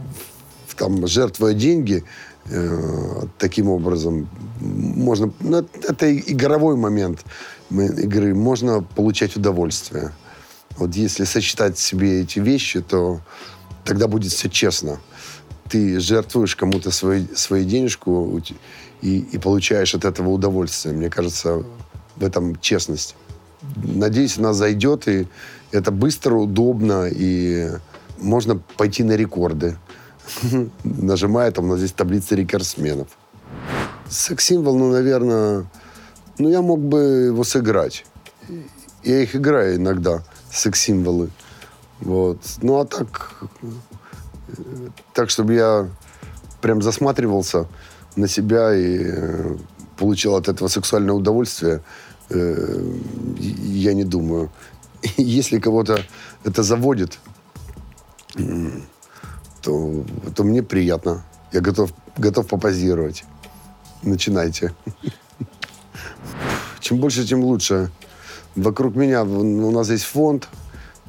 там, 0.79 1.07
жертвуя 1.07 1.55
деньги, 1.55 2.05
э, 2.47 3.23
таким 3.39 3.69
образом, 3.69 4.29
можно... 4.61 5.33
Ну, 5.41 5.67
это 5.89 6.17
игровой 6.17 6.77
момент 6.77 7.25
игры 7.71 8.35
можно 8.35 8.83
получать 8.83 9.37
удовольствие. 9.37 10.13
Вот 10.77 10.95
если 10.95 11.25
сочетать 11.25 11.79
себе 11.79 12.23
эти 12.23 12.39
вещи, 12.39 12.81
то 12.81 13.21
тогда 13.85 14.07
будет 14.07 14.33
все 14.33 14.49
честно. 14.49 15.01
Ты 15.69 16.01
жертвуешь 16.01 16.57
кому-то 16.57 16.91
свою, 16.91 17.27
свою 17.35 17.65
денежку 17.65 18.41
и, 19.03 19.19
и 19.19 19.39
получаешь 19.39 19.95
от 19.95 20.05
этого 20.05 20.31
удовольствие. 20.31 20.95
Мне 20.95 21.11
кажется, 21.11 21.65
в 22.17 22.25
этом 22.25 22.59
честность. 22.61 23.17
Надеюсь, 23.77 24.39
она 24.39 24.55
зайдет, 24.55 25.09
и 25.09 25.27
это 25.73 25.91
быстро, 25.91 26.35
удобно, 26.37 27.09
и 27.11 27.71
можно 28.19 28.57
пойти 28.77 29.03
на 29.03 29.17
рекорды. 29.17 29.77
Нажимая, 30.85 31.51
там 31.51 31.67
у 31.67 31.69
нас 31.69 31.79
здесь 31.79 31.93
таблица 31.93 32.35
рекордсменов. 32.35 33.09
Секс-символ, 34.09 34.77
ну, 34.79 34.91
наверное, 34.91 35.67
ну, 36.39 36.49
я 36.49 36.63
мог 36.63 36.81
бы 36.81 36.99
его 37.27 37.45
сыграть. 37.45 38.05
Я 39.05 39.23
их 39.23 39.37
играю 39.37 39.77
иногда, 39.77 40.23
секс-символы. 40.51 41.31
Вот. 42.01 42.39
Ну, 42.63 42.79
а 42.79 42.85
так... 42.85 43.35
Так, 45.13 45.29
чтобы 45.29 45.55
я 45.55 45.89
прям 46.63 46.81
засматривался 46.81 47.67
на 48.17 48.29
себя 48.29 48.75
и 48.75 48.99
э, 49.05 49.57
получил 49.99 50.37
от 50.37 50.49
этого 50.49 50.69
сексуальное 50.69 51.15
удовольствие, 51.15 51.83
э, 52.31 52.83
я 53.39 53.93
не 53.93 54.05
думаю. 54.05 54.51
Если 55.19 55.59
кого-то 55.59 56.01
это 56.45 56.63
заводит, 56.63 57.19
то, 59.63 60.05
то 60.35 60.45
мне 60.45 60.63
приятно. 60.63 61.25
Я 61.53 61.61
готов, 61.61 61.93
готов 62.17 62.47
попозировать. 62.47 63.25
Начинайте. 64.03 64.75
Чем 66.81 66.99
больше, 66.99 67.27
тем 67.27 67.43
лучше. 67.43 67.91
Вокруг 68.55 68.97
меня, 68.97 69.25
у 69.25 69.71
нас 69.71 69.91
есть 69.91 70.05
фонд, 70.05 70.49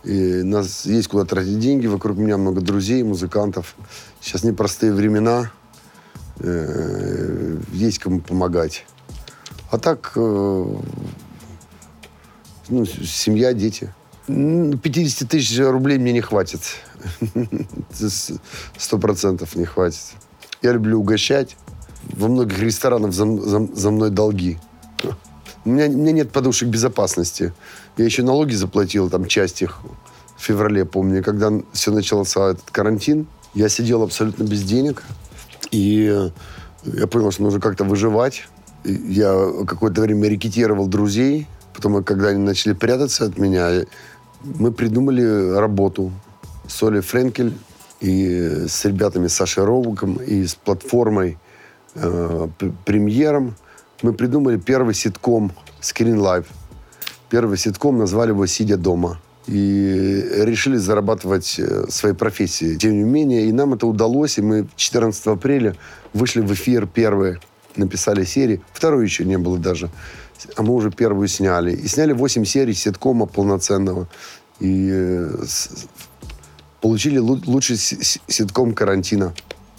и 0.04 0.44
нас 0.44 0.86
есть 0.86 1.08
куда 1.08 1.26
тратить 1.26 1.60
деньги. 1.60 1.88
Вокруг 1.88 2.18
меня 2.18 2.38
много 2.38 2.62
друзей, 2.62 3.04
музыкантов. 3.04 3.76
Сейчас 4.22 4.44
непростые 4.44 4.94
времена. 4.94 5.52
Э, 6.40 7.58
есть 7.74 8.00
кому 8.00 8.22
помогать. 8.22 8.86
А 9.72 9.78
так, 9.78 10.14
э, 10.16 10.66
ну, 12.70 12.86
семья, 12.86 13.54
дети. 13.54 13.94
50 14.28 15.28
тысяч 15.28 15.60
рублей 15.60 15.98
мне 15.98 16.14
не 16.14 16.22
хватит. 16.22 16.62
Сто 18.78 18.98
процентов 18.98 19.56
не 19.56 19.66
хватит. 19.66 20.02
Я 20.62 20.74
люблю 20.74 21.00
угощать. 21.00 21.56
Во 22.04 22.28
многих 22.28 22.60
ресторанах 22.60 23.14
за, 23.14 23.26
за, 23.26 23.68
за 23.74 23.92
мной 23.92 24.10
долги. 24.10 24.58
У 25.66 25.70
меня, 25.70 25.86
у 25.86 25.98
меня 25.98 26.12
нет 26.12 26.32
подушек 26.32 26.70
безопасности. 26.70 27.54
Я 27.98 28.06
еще 28.06 28.24
налоги 28.24 28.54
заплатил, 28.54 29.10
там, 29.10 29.26
часть 29.26 29.62
их 29.62 29.82
в 30.38 30.42
феврале, 30.42 30.86
помню. 30.86 31.24
Когда 31.24 31.52
все 31.74 31.92
начался 31.92 32.52
этот 32.52 32.72
карантин, 32.72 33.28
я 33.54 33.68
сидел 33.70 34.04
абсолютно 34.04 34.44
без 34.44 34.64
денег. 34.64 35.04
И 35.72 36.30
я 36.84 37.08
понял, 37.08 37.32
что 37.32 37.44
нужно 37.44 37.60
как-то 37.60 37.84
выживать. 37.84 38.48
Я 38.84 39.52
какое-то 39.68 40.02
время 40.02 40.30
рекетировал 40.30 40.88
друзей. 40.88 41.48
Потом, 41.74 42.04
когда 42.04 42.30
они 42.30 42.40
начали 42.40 42.74
прятаться 42.74 43.26
от 43.26 43.38
меня, 43.38 43.86
мы 44.44 44.72
придумали 44.72 45.58
работу 45.58 46.12
с 46.70 46.84
Олей 46.84 47.02
Френкель 47.02 47.54
и 48.00 48.66
с 48.68 48.86
ребятами 48.86 49.28
Сашей 49.28 49.66
Роуком 49.66 50.16
и 50.16 50.46
с 50.46 50.56
платформой 50.56 51.38
э, 51.96 52.48
премьером 52.86 53.56
мы 54.02 54.14
придумали 54.14 54.58
первый 54.58 54.94
ситком 54.94 55.52
Screen 55.82 56.16
Live. 56.16 56.46
Первый 57.30 57.58
ситком 57.58 57.98
назвали 57.98 58.30
его 58.30 58.46
«Сидя 58.46 58.78
дома». 58.78 59.20
И 59.48 60.26
решили 60.36 60.78
зарабатывать 60.78 61.58
э, 61.58 61.86
своей 61.90 62.14
профессией. 62.14 62.78
Тем 62.78 62.94
не 62.94 63.04
менее, 63.04 63.48
и 63.48 63.52
нам 63.52 63.74
это 63.74 63.88
удалось, 63.88 64.38
и 64.38 64.42
мы 64.42 64.68
14 64.76 65.26
апреля 65.28 65.76
вышли 66.14 66.42
в 66.42 66.54
эфир 66.54 66.86
первые, 66.86 67.40
написали 67.76 68.26
серии. 68.26 68.62
Второй 68.74 69.06
еще 69.06 69.26
не 69.26 69.40
было 69.40 69.58
даже. 69.58 69.90
А 70.56 70.62
мы 70.62 70.74
уже 70.74 70.92
первую 70.92 71.28
сняли. 71.28 71.74
И 71.74 71.88
сняли 71.88 72.14
8 72.14 72.46
серий 72.46 72.76
ситкома 72.76 73.26
полноценного. 73.26 74.08
И 74.60 74.90
э, 74.92 75.46
получили 76.82 77.18
лучший 77.18 77.78
ситком 77.78 78.74
карантина. 78.74 79.34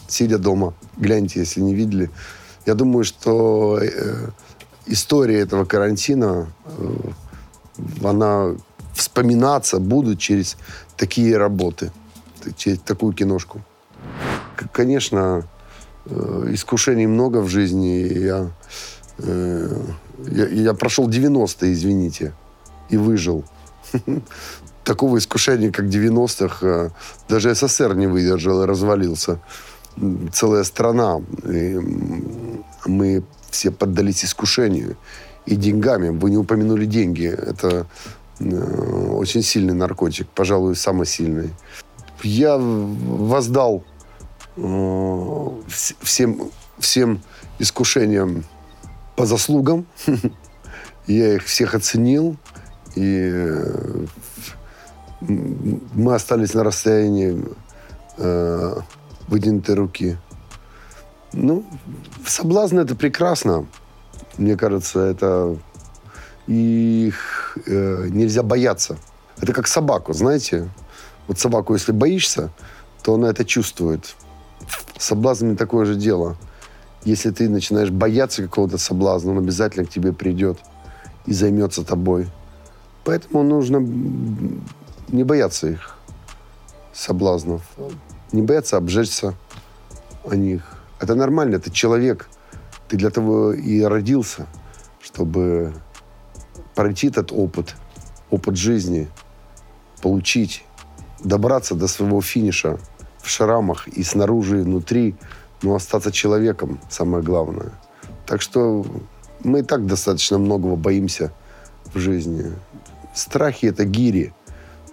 Сидя 0.08 0.38
дома. 0.38 0.74
Гляньте, 0.96 1.40
если 1.40 1.60
не 1.60 1.74
видели. 1.74 2.10
Я 2.66 2.74
думаю, 2.74 3.04
что 3.04 3.78
э, 3.80 4.28
история 4.86 5.40
этого 5.40 5.64
карантина, 5.64 6.52
э, 6.64 6.94
она 8.04 8.54
вспоминаться 8.92 9.78
будут 9.78 10.18
через 10.18 10.56
такие 10.96 11.36
работы, 11.36 11.92
через 12.56 12.80
такую 12.80 13.12
киношку. 13.14 13.62
Конечно, 14.72 15.48
э, 16.06 16.48
искушений 16.52 17.06
много 17.06 17.38
в 17.38 17.48
жизни. 17.48 18.12
Я, 18.18 18.50
я, 19.18 20.46
я 20.48 20.74
прошел 20.74 21.08
90-е, 21.08 21.72
извините, 21.72 22.32
и 22.88 22.96
выжил. 22.96 23.44
Такого 24.84 25.18
искушения, 25.18 25.70
как 25.70 25.86
90-х, 25.86 26.66
э, 26.66 26.90
даже 27.28 27.54
СССР 27.54 27.94
не 27.94 28.06
выдержал 28.06 28.62
и 28.62 28.66
развалился 28.66 29.40
целая 30.32 30.64
страна. 30.64 31.20
И 31.46 31.78
мы 32.86 33.22
все 33.50 33.70
поддались 33.70 34.24
искушению 34.24 34.96
и 35.46 35.56
деньгами. 35.56 36.08
Вы 36.08 36.30
не 36.30 36.36
упомянули 36.36 36.86
деньги. 36.86 37.26
Это 37.26 37.86
э, 38.38 39.10
очень 39.12 39.42
сильный 39.42 39.74
наркотик, 39.74 40.28
пожалуй, 40.28 40.76
самый 40.76 41.06
сильный. 41.06 41.50
Я 42.22 42.56
воздал 42.58 43.84
э, 44.56 45.48
всем, 45.68 46.50
всем 46.78 47.22
искушениям 47.58 48.44
по 49.16 49.26
заслугам. 49.26 49.86
Я 51.06 51.34
их 51.34 51.44
всех 51.44 51.74
оценил. 51.74 52.36
И 52.94 53.54
мы 55.20 56.14
остались 56.14 56.54
на 56.54 56.64
расстоянии 56.64 57.42
э, 58.16 58.74
вытянутой 59.28 59.74
руки. 59.74 60.16
Ну, 61.32 61.64
соблазн 62.26 62.78
это 62.78 62.96
прекрасно. 62.96 63.66
Мне 64.38 64.56
кажется, 64.56 65.00
это 65.00 65.56
их 66.46 67.58
э, 67.66 68.08
нельзя 68.10 68.42
бояться. 68.42 68.98
Это 69.40 69.52
как 69.52 69.66
собаку, 69.66 70.12
знаете. 70.12 70.68
Вот 71.28 71.38
собаку, 71.38 71.74
если 71.74 71.92
боишься, 71.92 72.50
то 73.02 73.14
она 73.14 73.30
это 73.30 73.44
чувствует. 73.44 74.16
С 74.98 75.06
соблазнами 75.06 75.54
такое 75.54 75.84
же 75.84 75.94
дело. 75.94 76.36
Если 77.04 77.30
ты 77.30 77.48
начинаешь 77.48 77.90
бояться 77.90 78.42
какого-то 78.42 78.76
соблазна, 78.78 79.32
он 79.32 79.38
обязательно 79.38 79.86
к 79.86 79.90
тебе 79.90 80.12
придет 80.12 80.58
и 81.26 81.32
займется 81.32 81.84
тобой. 81.84 82.28
Поэтому 83.04 83.42
нужно 83.42 83.80
не 85.12 85.24
бояться 85.24 85.68
их 85.68 85.96
соблазнов. 86.92 87.62
Не 88.32 88.42
бояться 88.42 88.76
обжечься 88.76 89.34
о 90.24 90.36
них. 90.36 90.62
Это 91.00 91.14
нормально, 91.14 91.58
ты 91.58 91.70
человек. 91.70 92.28
Ты 92.88 92.96
для 92.96 93.10
того 93.10 93.52
и 93.52 93.82
родился, 93.82 94.46
чтобы 95.00 95.72
пройти 96.74 97.08
этот 97.08 97.32
опыт, 97.32 97.76
опыт 98.30 98.56
жизни, 98.56 99.08
получить, 100.02 100.64
добраться 101.22 101.74
до 101.74 101.86
своего 101.88 102.20
финиша 102.20 102.78
в 103.22 103.28
шрамах 103.28 103.86
и 103.88 104.02
снаружи, 104.02 104.60
и 104.60 104.62
внутри, 104.62 105.14
но 105.62 105.74
остаться 105.74 106.10
человеком, 106.10 106.80
самое 106.88 107.22
главное. 107.22 107.72
Так 108.26 108.42
что 108.42 108.84
мы 109.44 109.60
и 109.60 109.62
так 109.62 109.86
достаточно 109.86 110.38
многого 110.38 110.76
боимся 110.76 111.32
в 111.94 111.98
жизни. 111.98 112.52
Страхи– 113.14 113.66
это 113.66 113.84
гири. 113.84 114.32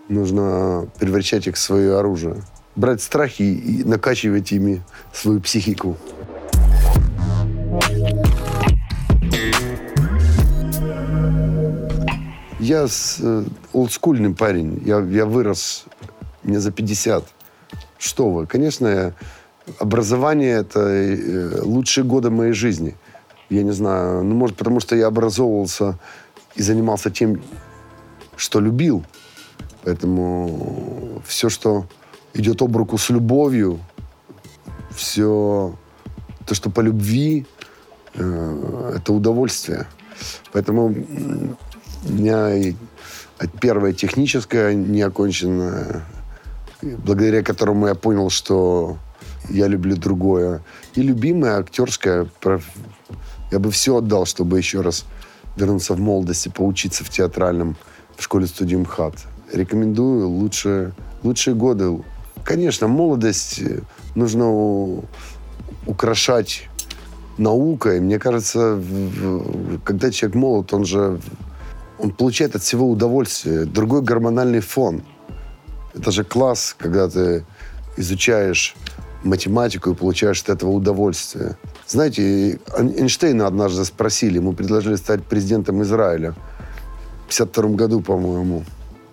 Нужно 0.10 0.88
превращать 1.00 1.48
их 1.48 1.56
в 1.56 1.60
свое 1.60 1.98
оружие. 1.98 2.42
Брать 2.76 3.02
страхи 3.02 3.42
и 3.42 3.84
накачивать 3.84 4.52
ими 4.52 4.82
свою 5.14 5.42
психику. 5.42 5.98
Я 12.60 12.88
с, 12.88 13.20
э, 13.22 13.44
олдскульный 13.74 14.34
парень. 14.34 14.82
Я, 14.86 15.00
я 15.00 15.26
вырос, 15.26 15.86
мне 16.44 16.60
за 16.60 16.72
50. 16.72 17.24
Что 17.98 18.30
вы? 18.30 18.48
Конечно, 18.48 19.14
образование– 19.80 20.58
это 20.60 20.80
э, 20.80 21.62
лучшие 21.62 22.04
годы 22.04 22.30
моей 22.30 22.54
жизни. 22.54 22.96
Я 23.50 23.64
не 23.64 23.72
знаю, 23.72 24.24
ну, 24.24 24.36
может, 24.36 24.58
потому 24.58 24.80
что 24.80 24.96
я 24.96 25.08
образовывался 25.08 26.00
и 26.56 26.62
занимался 26.62 27.10
тем, 27.10 27.42
что 28.36 28.60
любил. 28.60 29.04
Поэтому 29.88 31.22
все, 31.25 31.48
что 31.48 31.86
идет 32.34 32.62
об 32.62 32.75
руку 32.75 32.98
с 32.98 33.10
любовью, 33.10 33.79
все 34.94 35.74
то, 36.46 36.53
что 36.53 36.70
по 36.70 36.82
любви, 36.82 37.46
э, 38.13 38.94
это 38.98 39.13
удовольствие. 39.13 39.88
Поэтому 40.51 40.88
у 40.88 42.12
меня 42.12 42.53
и 42.53 42.75
первое 43.62 43.94
техническое 43.94 44.74
неоконченное, 44.74 46.03
благодаря 46.82 47.41
которому 47.41 47.88
я 47.88 47.96
понял, 47.96 48.29
что 48.29 48.98
я 49.48 49.67
люблю 49.67 49.96
другое. 49.96 50.62
И 50.96 51.01
любимое 51.01 51.60
актерское. 51.60 52.28
Я 53.52 53.60
бы 53.60 53.71
все 53.71 53.95
отдал, 53.95 54.26
чтобы 54.26 54.58
еще 54.58 54.82
раз 54.82 55.06
вернуться 55.56 55.93
в 55.93 56.00
молодости, 56.02 56.50
поучиться 56.50 57.06
в 57.06 57.10
театральном, 57.10 57.78
в 58.17 58.23
школе 58.23 58.47
студии 58.47 58.76
МХАТ. 58.76 59.37
Рекомендую 59.52 60.30
лучшие, 60.30 60.94
лучшие 61.24 61.56
годы. 61.56 62.04
Конечно, 62.44 62.88
молодость 62.88 63.62
нужно 64.16 65.02
украшать 65.86 66.70
наукой. 67.38 68.00
Мне 68.00 68.20
кажется, 68.20 68.82
когда 69.84 70.12
человек 70.12 70.36
молод, 70.36 70.74
он 70.74 70.86
же 70.86 71.20
он 72.00 72.12
получает 72.12 72.56
от 72.56 72.62
всего 72.62 72.90
удовольствие. 72.90 73.66
Другой 73.66 74.02
гормональный 74.02 74.60
фон. 74.60 75.04
Это 75.94 76.12
же 76.12 76.24
класс, 76.24 76.76
когда 76.78 77.10
ты 77.10 77.46
изучаешь 77.98 78.76
математику 79.24 79.92
и 79.92 79.96
получаешь 79.96 80.42
от 80.44 80.50
этого 80.50 80.70
удовольствие. 80.72 81.58
Знаете, 81.88 82.60
Эйнштейна 82.78 83.48
однажды 83.48 83.84
спросили, 83.84 84.36
ему 84.36 84.54
предложили 84.54 84.96
стать 84.96 85.24
президентом 85.24 85.82
Израиля 85.82 86.36
в 87.26 87.30
52 87.30 87.70
году, 87.72 88.02
по-моему. 88.02 88.64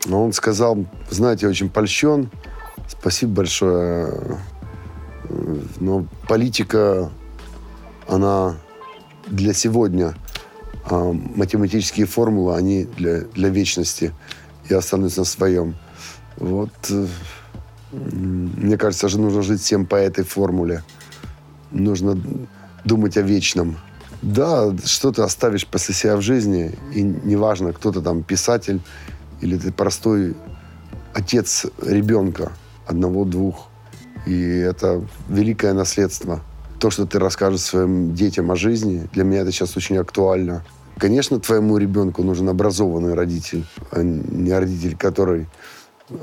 Но 0.04 0.24
он 0.24 0.32
сказал, 0.32 0.84
знаете, 1.10 1.48
очень 1.48 1.70
польщен, 1.70 2.30
спасибо 2.88 3.36
большое, 3.36 4.38
но 5.80 6.06
политика, 6.28 7.10
она 8.06 8.56
для 9.26 9.54
сегодня, 9.54 10.14
а 10.84 11.12
математические 11.12 12.06
формулы, 12.06 12.56
они 12.56 12.84
для, 12.84 13.20
для 13.20 13.48
вечности. 13.48 14.12
Я 14.68 14.78
останусь 14.78 15.16
на 15.16 15.24
своем. 15.24 15.76
Вот 16.36 16.70
э, 16.90 17.06
мне 17.92 18.76
кажется, 18.76 19.08
же 19.08 19.18
нужно 19.18 19.42
жить 19.42 19.62
всем 19.62 19.86
по 19.86 19.96
этой 19.96 20.24
формуле. 20.24 20.82
Нужно 21.70 22.20
думать 22.84 23.16
о 23.16 23.22
вечном. 23.22 23.78
Да, 24.20 24.74
что 24.84 25.12
ты 25.12 25.22
оставишь 25.22 25.66
после 25.66 25.94
себя 25.94 26.16
в 26.16 26.22
жизни, 26.22 26.74
и 26.94 27.02
неважно, 27.02 27.72
кто 27.72 27.92
ты 27.92 28.00
там, 28.00 28.22
писатель 28.22 28.80
или 29.40 29.56
ты 29.56 29.72
простой 29.72 30.34
отец 31.12 31.66
ребенка, 31.82 32.52
одного-двух. 32.86 33.68
И 34.26 34.40
это 34.42 35.04
великое 35.28 35.74
наследство. 35.74 36.40
То, 36.78 36.90
что 36.90 37.06
ты 37.06 37.18
расскажешь 37.18 37.60
своим 37.60 38.14
детям 38.14 38.50
о 38.50 38.56
жизни, 38.56 39.08
для 39.12 39.24
меня 39.24 39.40
это 39.42 39.52
сейчас 39.52 39.76
очень 39.76 39.96
актуально. 39.96 40.64
Конечно, 40.98 41.40
твоему 41.40 41.78
ребенку 41.78 42.22
нужен 42.22 42.48
образованный 42.48 43.14
родитель, 43.14 43.66
а 43.90 44.02
не 44.02 44.52
родитель, 44.52 44.96
который 44.96 45.46
э, 46.08 46.14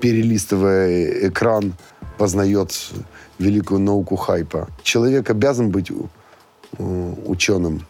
перелистывая 0.00 1.28
экран, 1.28 1.74
познает 2.18 2.72
великую 3.38 3.80
науку 3.80 4.16
хайпа. 4.16 4.68
Человек 4.82 5.30
обязан 5.30 5.70
быть 5.70 5.90
э, 5.90 7.14
ученым. 7.26 7.86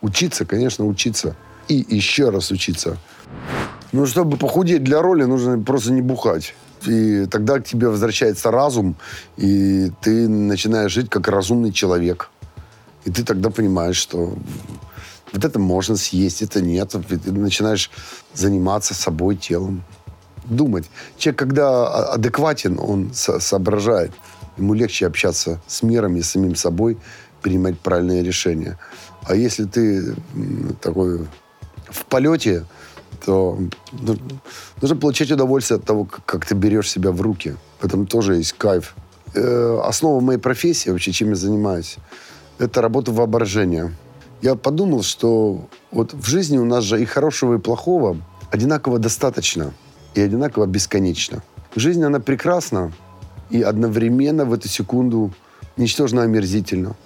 Учиться, 0.00 0.44
конечно, 0.44 0.86
учиться. 0.86 1.36
И 1.68 1.84
еще 1.88 2.30
раз 2.30 2.50
учиться. 2.50 2.98
Ну, 3.92 4.06
чтобы 4.06 4.36
похудеть 4.36 4.84
для 4.84 5.00
роли, 5.00 5.24
нужно 5.24 5.58
просто 5.58 5.92
не 5.92 6.02
бухать. 6.02 6.54
И 6.86 7.26
тогда 7.26 7.58
к 7.58 7.64
тебе 7.64 7.88
возвращается 7.88 8.50
разум, 8.50 8.96
и 9.36 9.90
ты 10.02 10.28
начинаешь 10.28 10.92
жить 10.92 11.10
как 11.10 11.28
разумный 11.28 11.72
человек. 11.72 12.30
И 13.04 13.10
ты 13.10 13.24
тогда 13.24 13.50
понимаешь, 13.50 13.96
что 13.96 14.34
вот 15.32 15.44
это 15.44 15.58
можно 15.58 15.96
съесть, 15.96 16.42
это 16.42 16.60
нет. 16.60 16.94
И 16.94 17.16
ты 17.16 17.32
начинаешь 17.32 17.90
заниматься 18.34 18.94
собой, 18.94 19.36
телом 19.36 19.82
думать. 20.44 20.90
Человек, 21.16 21.38
когда 21.38 22.12
адекватен, 22.12 22.78
он 22.78 23.12
со 23.14 23.40
соображает. 23.40 24.12
Ему 24.56 24.74
легче 24.74 25.06
общаться 25.06 25.60
с 25.66 25.82
миром 25.82 26.16
и 26.16 26.22
самим 26.22 26.54
собой, 26.54 26.98
принимать 27.42 27.78
правильные 27.78 28.22
решения. 28.22 28.78
А 29.22 29.34
если 29.34 29.64
ты 29.64 30.14
такой 30.80 31.26
в 31.90 32.04
полете, 32.06 32.64
то 33.24 33.58
нужно 34.80 34.96
получать 34.96 35.30
удовольствие 35.30 35.78
от 35.78 35.84
того, 35.84 36.04
как 36.04 36.46
ты 36.46 36.54
берешь 36.54 36.90
себя 36.90 37.10
в 37.10 37.20
руки. 37.20 37.56
В 37.80 37.84
этом 37.84 38.06
тоже 38.06 38.36
есть 38.36 38.52
кайф. 38.52 38.94
Э, 39.34 39.80
основа 39.84 40.20
моей 40.20 40.38
профессии, 40.38 40.90
вообще, 40.90 41.12
чем 41.12 41.30
я 41.30 41.34
занимаюсь, 41.34 41.96
это 42.58 42.80
работа 42.80 43.12
воображения. 43.12 43.94
Я 44.42 44.54
подумал, 44.54 45.02
что 45.02 45.68
вот 45.90 46.14
в 46.14 46.26
жизни 46.26 46.58
у 46.58 46.64
нас 46.64 46.84
же 46.84 47.00
и 47.00 47.04
хорошего, 47.04 47.56
и 47.56 47.58
плохого 47.58 48.16
одинаково 48.50 48.98
достаточно– 48.98 49.72
и 50.18 50.20
одинаково 50.20 50.66
бесконечно. 50.66 51.42
Жизнь, 51.76 52.02
она 52.02 52.20
прекрасна 52.20 52.92
и 53.50 53.62
одновременно 53.62 54.44
в 54.44 54.52
эту 54.52 54.68
секунду 54.68 55.32
ничтожно 55.76 56.22
омерзительна. 56.22 56.96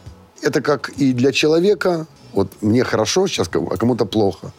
Это 0.43 0.61
как 0.61 0.91
и 0.91 1.13
для 1.13 1.33
человека, 1.33 2.07
вот 2.33 2.51
мне 2.63 2.85
хорошо 2.85 3.29
сейчас, 3.29 3.49
а 3.53 3.77
кому-то 3.77 4.07
плохо. 4.07 4.53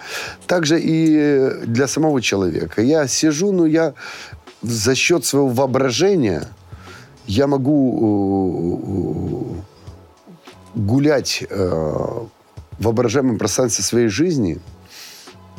Также 0.47 0.79
и 0.79 1.65
для 1.65 1.87
самого 1.87 2.21
человека. 2.21 2.81
Я 2.81 3.07
сижу, 3.07 3.51
но 3.51 3.65
я 3.65 3.93
за 4.61 4.95
счет 4.95 5.25
своего 5.25 5.49
воображения 5.49 6.47
я 7.25 7.47
могу 7.47 9.55
э, 10.75 10.79
гулять 10.79 11.43
э, 11.49 11.55
в 11.59 12.29
воображаемом 12.79 13.37
пространстве 13.37 13.83
своей 13.83 14.07
жизни 14.07 14.59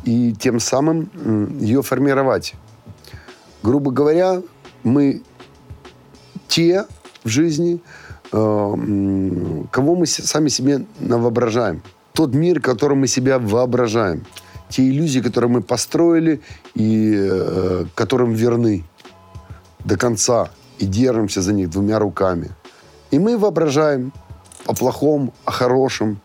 и 0.04 0.34
тем 0.34 0.60
самым 0.60 1.58
ее 1.58 1.82
формировать. 1.82 2.54
Грубо 3.62 3.90
говоря, 3.90 4.42
мы 4.82 5.22
те 6.48 6.86
в 7.24 7.28
жизни, 7.28 7.74
э, 7.74 7.78
кого 8.34 9.94
мы 9.94 10.06
сами 10.06 10.48
себе 10.48 10.84
навоображаем. 10.98 11.82
тот 12.14 12.34
мир, 12.34 12.60
который 12.60 12.96
мы 12.96 13.06
себя 13.06 13.38
воображаем. 13.38 14.24
Те 14.68 14.88
иллюзии, 14.88 15.20
которые 15.20 15.50
мы 15.50 15.62
построили 15.62 16.40
и 16.74 17.14
э, 17.16 17.84
которым 17.94 18.32
верны 18.32 18.84
до 19.84 19.96
конца. 19.96 20.48
И 20.78 20.86
держимся 20.86 21.42
за 21.42 21.52
них 21.52 21.70
двумя 21.70 21.98
руками. 21.98 22.50
И 23.12 23.18
мы 23.18 23.38
воображаем 23.38 24.12
о 24.66 24.74
плохом, 24.74 25.32
о 25.44 25.52
хорошем. 25.52 26.18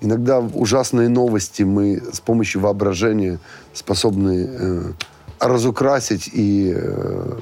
Иногда 0.00 0.40
ужасные 0.40 1.08
новости 1.08 1.64
мы 1.64 2.02
с 2.12 2.20
помощью 2.20 2.62
воображения 2.62 3.38
способны 3.74 4.48
э, 4.48 4.92
разукрасить 5.38 6.30
и 6.32 6.72
э, 6.74 7.38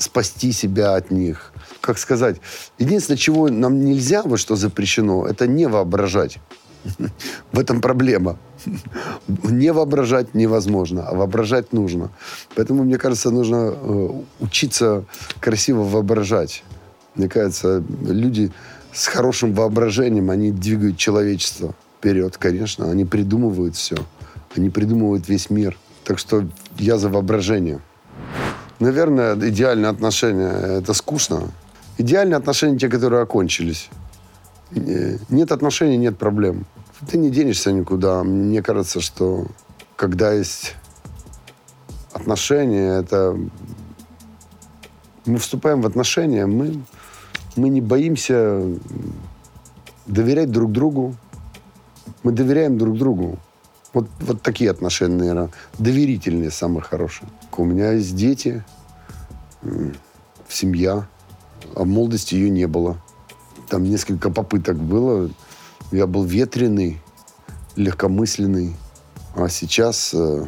спасти 0.00 0.52
себя 0.52 0.94
от 0.94 1.10
них. 1.10 1.52
Как 1.80 1.98
сказать, 1.98 2.40
единственное, 2.78 3.18
чего 3.18 3.48
нам 3.48 3.84
нельзя, 3.84 4.22
вот 4.22 4.38
что 4.38 4.56
запрещено, 4.56 5.26
это 5.26 5.46
не 5.46 5.66
воображать. 5.66 6.38
В 7.52 7.58
этом 7.58 7.80
проблема. 7.80 8.38
Не 9.44 9.72
воображать 9.72 10.34
невозможно, 10.34 11.06
а 11.06 11.14
воображать 11.14 11.72
нужно. 11.72 12.10
Поэтому, 12.54 12.84
мне 12.84 12.98
кажется, 12.98 13.30
нужно 13.30 13.72
э, 13.74 14.08
учиться 14.40 15.04
красиво 15.40 15.82
воображать. 15.82 16.62
Мне 17.14 17.28
кажется, 17.28 17.82
люди 18.02 18.50
с 18.92 19.06
хорошим 19.06 19.54
воображением, 19.54 20.30
они 20.30 20.52
двигают 20.52 20.96
человечество 20.96 21.74
вперед, 21.98 22.36
конечно. 22.38 22.90
Они 22.90 23.04
придумывают 23.04 23.76
все. 23.76 23.96
Они 24.56 24.70
придумывают 24.70 25.28
весь 25.28 25.50
мир. 25.50 25.76
Так 26.04 26.18
что 26.18 26.48
я 26.78 26.98
за 26.98 27.08
воображение. 27.08 27.80
Наверное, 28.80 29.36
идеальные 29.36 29.90
отношения– 29.90 30.50
это 30.78 30.94
скучно. 30.94 31.50
Идеальные 31.98 32.38
отношения 32.38 32.78
те, 32.78 32.88
которые 32.88 33.22
окончились. 33.22 33.90
Нет 34.70 35.52
отношений, 35.52 35.98
нет 35.98 36.16
проблем. 36.16 36.64
Ты 37.06 37.18
не 37.18 37.30
денешься 37.30 37.72
никуда. 37.72 38.22
Мне 38.24 38.62
кажется, 38.62 39.00
что 39.00 39.46
когда 39.96 40.32
есть 40.32 40.76
отношения, 42.12 43.00
это... 43.00 43.36
Мы 45.26 45.36
вступаем 45.36 45.82
в 45.82 45.86
отношения, 45.86 46.46
мы, 46.46 46.82
мы 47.56 47.68
не 47.68 47.82
боимся 47.82 48.62
доверять 50.06 50.50
друг 50.50 50.72
другу. 50.72 51.14
Мы 52.22 52.32
доверяем 52.32 52.78
друг 52.78 52.96
другу. 52.96 53.38
Вот, 53.92 54.08
вот 54.20 54.42
такие 54.42 54.70
отношения, 54.70 55.16
наверное, 55.16 55.50
доверительные, 55.78 56.50
самые 56.50 56.82
хорошие. 56.82 57.28
У 57.56 57.64
меня 57.64 57.92
есть 57.92 58.14
дети, 58.14 58.64
семья, 60.48 61.06
а 61.74 61.82
в 61.82 61.86
молодости 61.86 62.34
ее 62.34 62.50
не 62.50 62.66
было. 62.66 63.02
Там 63.68 63.84
несколько 63.84 64.30
попыток 64.30 64.76
было. 64.76 65.30
Я 65.92 66.06
был 66.06 66.24
ветреный, 66.24 67.00
легкомысленный. 67.76 68.76
А 69.34 69.48
сейчас 69.48 70.12
э, 70.14 70.46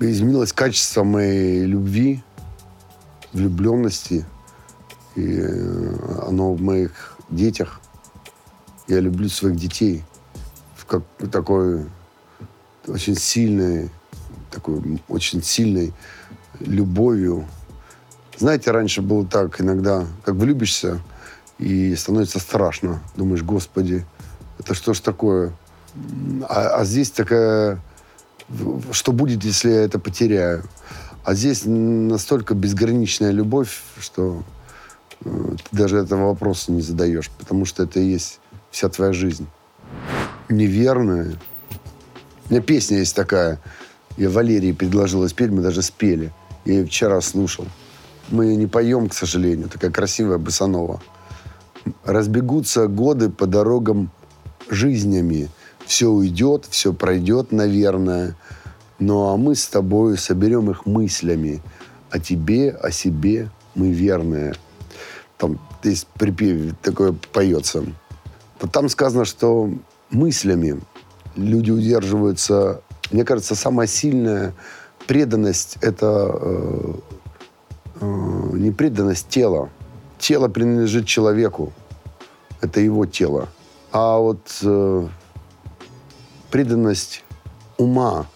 изменилось 0.00 0.52
качество 0.52 1.04
моей 1.04 1.64
любви, 1.64 2.22
влюбленности. 3.32 4.24
И 5.14 5.38
э, 5.40 6.24
оно 6.26 6.54
в 6.54 6.60
моих 6.60 7.16
детях. 7.30 7.80
Я 8.86 9.00
люблю 9.00 9.28
своих 9.28 9.56
детей. 9.56 10.04
Как 10.86 11.02
такой 11.30 11.84
очень 12.88 13.16
сильной, 13.16 13.90
такой 14.50 15.00
очень 15.08 15.42
сильной 15.42 15.92
любовью. 16.60 17.46
Знаете, 18.36 18.70
раньше 18.70 19.02
было 19.02 19.26
так 19.26 19.60
иногда, 19.60 20.06
как 20.24 20.34
влюбишься, 20.36 21.00
и 21.58 21.94
становится 21.96 22.38
страшно. 22.38 23.00
Думаешь, 23.16 23.42
господи, 23.42 24.06
это 24.58 24.74
что 24.74 24.94
ж 24.94 25.00
такое? 25.00 25.52
А, 26.48 26.80
а 26.80 26.84
здесь 26.84 27.10
такая, 27.10 27.80
что 28.92 29.12
будет, 29.12 29.44
если 29.44 29.70
я 29.70 29.80
это 29.82 29.98
потеряю? 29.98 30.64
А 31.24 31.34
здесь 31.34 31.62
настолько 31.64 32.54
безграничная 32.54 33.32
любовь, 33.32 33.82
что 33.98 34.44
э, 35.24 35.56
ты 35.56 35.76
даже 35.76 35.98
этого 35.98 36.28
вопроса 36.28 36.72
не 36.72 36.80
задаешь, 36.80 37.30
потому 37.38 37.64
что 37.64 37.82
это 37.82 38.00
и 38.00 38.06
есть 38.06 38.40
вся 38.70 38.88
твоя 38.88 39.12
жизнь. 39.12 39.46
Неверная, 40.48 41.34
у 42.48 42.52
меня 42.52 42.62
песня 42.62 42.98
есть 42.98 43.14
такая. 43.14 43.60
Я 44.16 44.30
Валерии 44.30 44.72
предложила 44.72 45.28
спеть, 45.28 45.50
мы 45.50 45.60
даже 45.60 45.82
спели. 45.82 46.32
Я 46.64 46.74
ее 46.74 46.86
вчера 46.86 47.20
слушал. 47.20 47.66
Мы 48.30 48.46
ее 48.46 48.56
не 48.56 48.66
поем, 48.66 49.08
к 49.08 49.14
сожалению. 49.14 49.68
Такая 49.68 49.90
красивая 49.90 50.38
босанова. 50.38 51.00
Разбегутся 52.04 52.86
годы 52.86 53.28
по 53.28 53.46
дорогам 53.46 54.10
жизнями. 54.70 55.50
Все 55.86 56.08
уйдет, 56.08 56.66
все 56.70 56.92
пройдет, 56.92 57.52
наверное. 57.52 58.34
Ну 58.98 59.28
а 59.28 59.36
мы 59.36 59.54
с 59.54 59.66
тобой 59.66 60.16
соберем 60.16 60.70
их 60.70 60.86
мыслями. 60.86 61.62
О 62.10 62.18
тебе, 62.18 62.70
о 62.70 62.90
себе 62.90 63.50
мы 63.74 63.90
верные. 63.90 64.54
Там 65.36 65.60
есть 65.84 66.06
припев 66.06 66.74
такое 66.82 67.14
поется. 67.32 67.84
Там 68.72 68.88
сказано, 68.88 69.24
что 69.24 69.70
мыслями 70.10 70.80
люди 71.38 71.70
удерживаются. 71.70 72.82
Мне 73.10 73.24
кажется, 73.24 73.54
самая 73.54 73.86
сильная 73.86 74.52
преданность– 75.06 75.78
это 75.80 76.30
э, 76.40 76.94
э, 78.00 78.50
не 78.54 78.70
преданность 78.70 79.28
тела. 79.28 79.70
Тело 80.18 80.48
принадлежит 80.48 81.06
человеку. 81.06 81.72
Это 82.60 82.80
его 82.80 83.06
тело. 83.06 83.48
А 83.92 84.18
вот 84.18 84.40
э, 84.62 85.08
преданность 86.50 87.24
ума, 87.78 88.26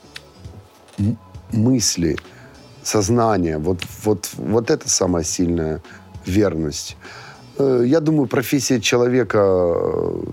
мысли, 1.52 2.16
сознания, 2.82 3.58
вот, 3.58 3.80
вот, 4.04 4.30
вот 4.36 4.70
это 4.70 4.88
самая 4.88 5.24
сильная 5.24 5.82
верность. 6.24 6.96
Э, 7.58 7.82
я 7.84 8.00
думаю, 8.00 8.28
профессия 8.28 8.80
человека 8.80 9.38
э, 9.38 10.24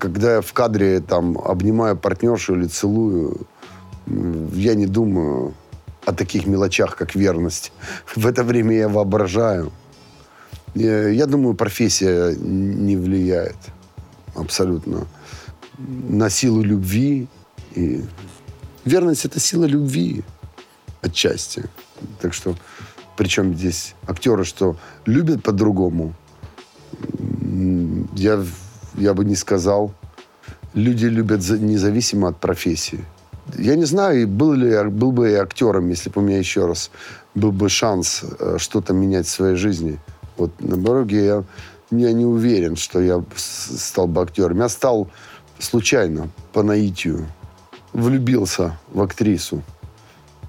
когда 0.00 0.36
я 0.36 0.40
в 0.40 0.52
кадре 0.52 1.00
там 1.00 1.38
обнимаю 1.38 1.96
партнершу 1.96 2.54
или 2.54 2.66
целую, 2.66 3.46
я 4.06 4.74
не 4.74 4.86
думаю 4.86 5.54
о 6.06 6.12
таких 6.12 6.46
мелочах, 6.46 6.96
как 6.96 7.14
верность. 7.14 7.72
В 8.16 8.26
это 8.26 8.42
время 8.42 8.76
я 8.76 8.88
воображаю. 8.88 9.70
Я, 10.74 11.08
я 11.08 11.26
думаю, 11.26 11.54
профессия 11.54 12.34
не 12.36 12.96
влияет 12.96 13.56
абсолютно 14.34 15.06
на 15.78 16.30
силу 16.30 16.62
любви. 16.62 17.28
И 17.74 18.02
верность– 18.84 19.24
это 19.26 19.38
сила 19.38 19.66
любви 19.66 20.24
отчасти. 21.02 21.64
Так 22.20 22.32
что, 22.32 22.56
причем 23.16 23.54
здесь 23.54 23.94
актеры, 24.06 24.44
что 24.44 24.76
любят 25.06 25.42
по-другому, 25.42 26.14
я 28.14 28.42
я 29.00 29.14
бы 29.14 29.24
не 29.24 29.36
сказал. 29.36 29.92
Люди 30.74 31.06
любят 31.06 31.40
независимо 31.48 32.28
от 32.28 32.36
профессии. 32.36 33.04
Я 33.58 33.74
не 33.74 33.84
знаю, 33.84 34.28
был 34.28 34.52
ли 34.52 34.84
был 34.90 35.12
бы 35.12 35.30
я 35.30 35.42
актером, 35.42 35.88
если 35.88 36.10
бы 36.10 36.20
у 36.20 36.24
меня 36.24 36.38
еще 36.38 36.66
раз 36.66 36.90
был 37.34 37.50
бы 37.50 37.68
шанс 37.68 38.22
э, 38.38 38.56
что-то 38.58 38.92
менять 38.92 39.26
в 39.26 39.30
своей 39.30 39.56
жизни. 39.56 39.98
Вот 40.36 40.52
на 40.60 40.76
дороге 40.76 41.24
я, 41.24 41.44
я 41.90 42.12
не 42.12 42.24
уверен, 42.24 42.76
что 42.76 43.00
я 43.00 43.24
стал 43.36 44.06
бы 44.06 44.22
актером. 44.22 44.58
Я 44.58 44.68
стал 44.68 45.08
случайно, 45.58 46.28
по 46.52 46.62
наитию. 46.62 47.26
Влюбился 47.92 48.78
в 48.92 49.02
актрису 49.02 49.62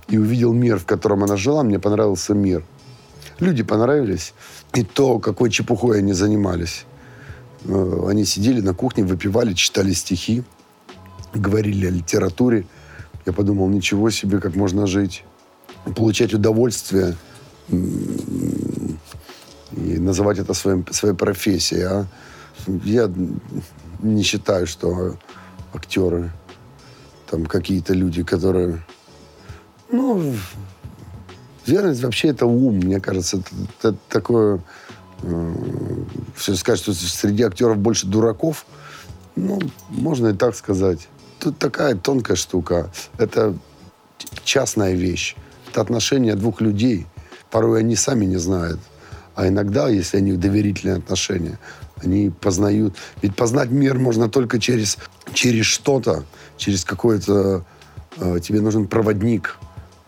и 0.07 0.17
увидел 0.17 0.53
мир, 0.53 0.77
в 0.77 0.85
котором 0.85 1.23
она 1.23 1.37
жила. 1.37 1.63
Мне 1.63 1.79
понравился 1.79 2.33
мир. 2.33 2.63
Люди 3.39 3.63
понравились. 3.63 4.33
И 4.73 4.83
то, 4.83 5.19
какой 5.19 5.49
чепухой 5.49 5.99
они 5.99 6.13
занимались. 6.13 6.85
Э, 7.65 8.05
они 8.07 8.25
сидели 8.25 8.61
на 8.61 8.73
кухне, 8.73 9.03
выпивали, 9.03 9.53
читали 9.53 9.93
стихи, 9.93 10.43
говорили 11.33 11.87
о 11.87 11.91
литературе. 11.91 12.65
Я 13.25 13.33
подумал, 13.33 13.69
ничего 13.69 14.09
себе, 14.09 14.39
как 14.39 14.55
можно 14.55 14.87
жить, 14.87 15.23
получать 15.95 16.33
удовольствие 16.33 17.15
и 17.69 18.97
называть 19.99 20.39
это 20.39 20.53
своим, 20.53 20.85
своей 20.91 21.15
профессией. 21.15 21.83
А 21.83 22.07
я 22.83 23.11
не 24.01 24.23
считаю, 24.23 24.67
что 24.67 25.15
актеры 25.73 26.31
там 27.29 27.45
какие-то 27.45 27.93
люди, 27.93 28.23
которые... 28.23 28.83
Ну, 29.89 30.35
верность 31.65 32.03
вообще 32.03 32.29
это 32.29 32.45
ум, 32.45 32.75
мне 32.75 32.99
кажется. 32.99 33.37
Это, 33.37 33.49
это 33.79 33.97
такое 34.09 34.59
все 36.35 36.55
сказать, 36.55 36.79
что 36.79 36.93
среди 36.93 37.43
актеров 37.43 37.77
больше 37.77 38.07
дураков, 38.07 38.65
ну, 39.35 39.59
можно 39.89 40.29
и 40.29 40.33
так 40.33 40.55
сказать. 40.55 41.07
Тут 41.39 41.57
такая 41.57 41.95
тонкая 41.95 42.35
штука. 42.35 42.91
Это 43.17 43.55
частная 44.43 44.93
вещь. 44.93 45.35
Это 45.69 45.81
отношения 45.81 46.35
двух 46.35 46.61
людей. 46.61 47.07
Порой 47.49 47.79
они 47.79 47.95
сами 47.95 48.25
не 48.25 48.37
знают. 48.37 48.79
А 49.35 49.47
иногда, 49.47 49.89
если 49.89 50.17
они 50.17 50.33
в 50.33 50.39
доверительные 50.39 50.97
отношения, 50.97 51.57
Они 52.03 52.31
познают. 52.31 52.95
Ведь 53.21 53.35
познать 53.35 53.69
мир 53.69 53.99
можно 53.99 54.27
только 54.27 54.59
через, 54.59 54.97
через 55.33 55.65
что-то, 55.65 56.23
через 56.57 56.83
какое-то... 56.83 57.63
Э, 58.17 58.39
тебе 58.41 58.59
нужен 58.59 58.87
проводник. 58.87 59.57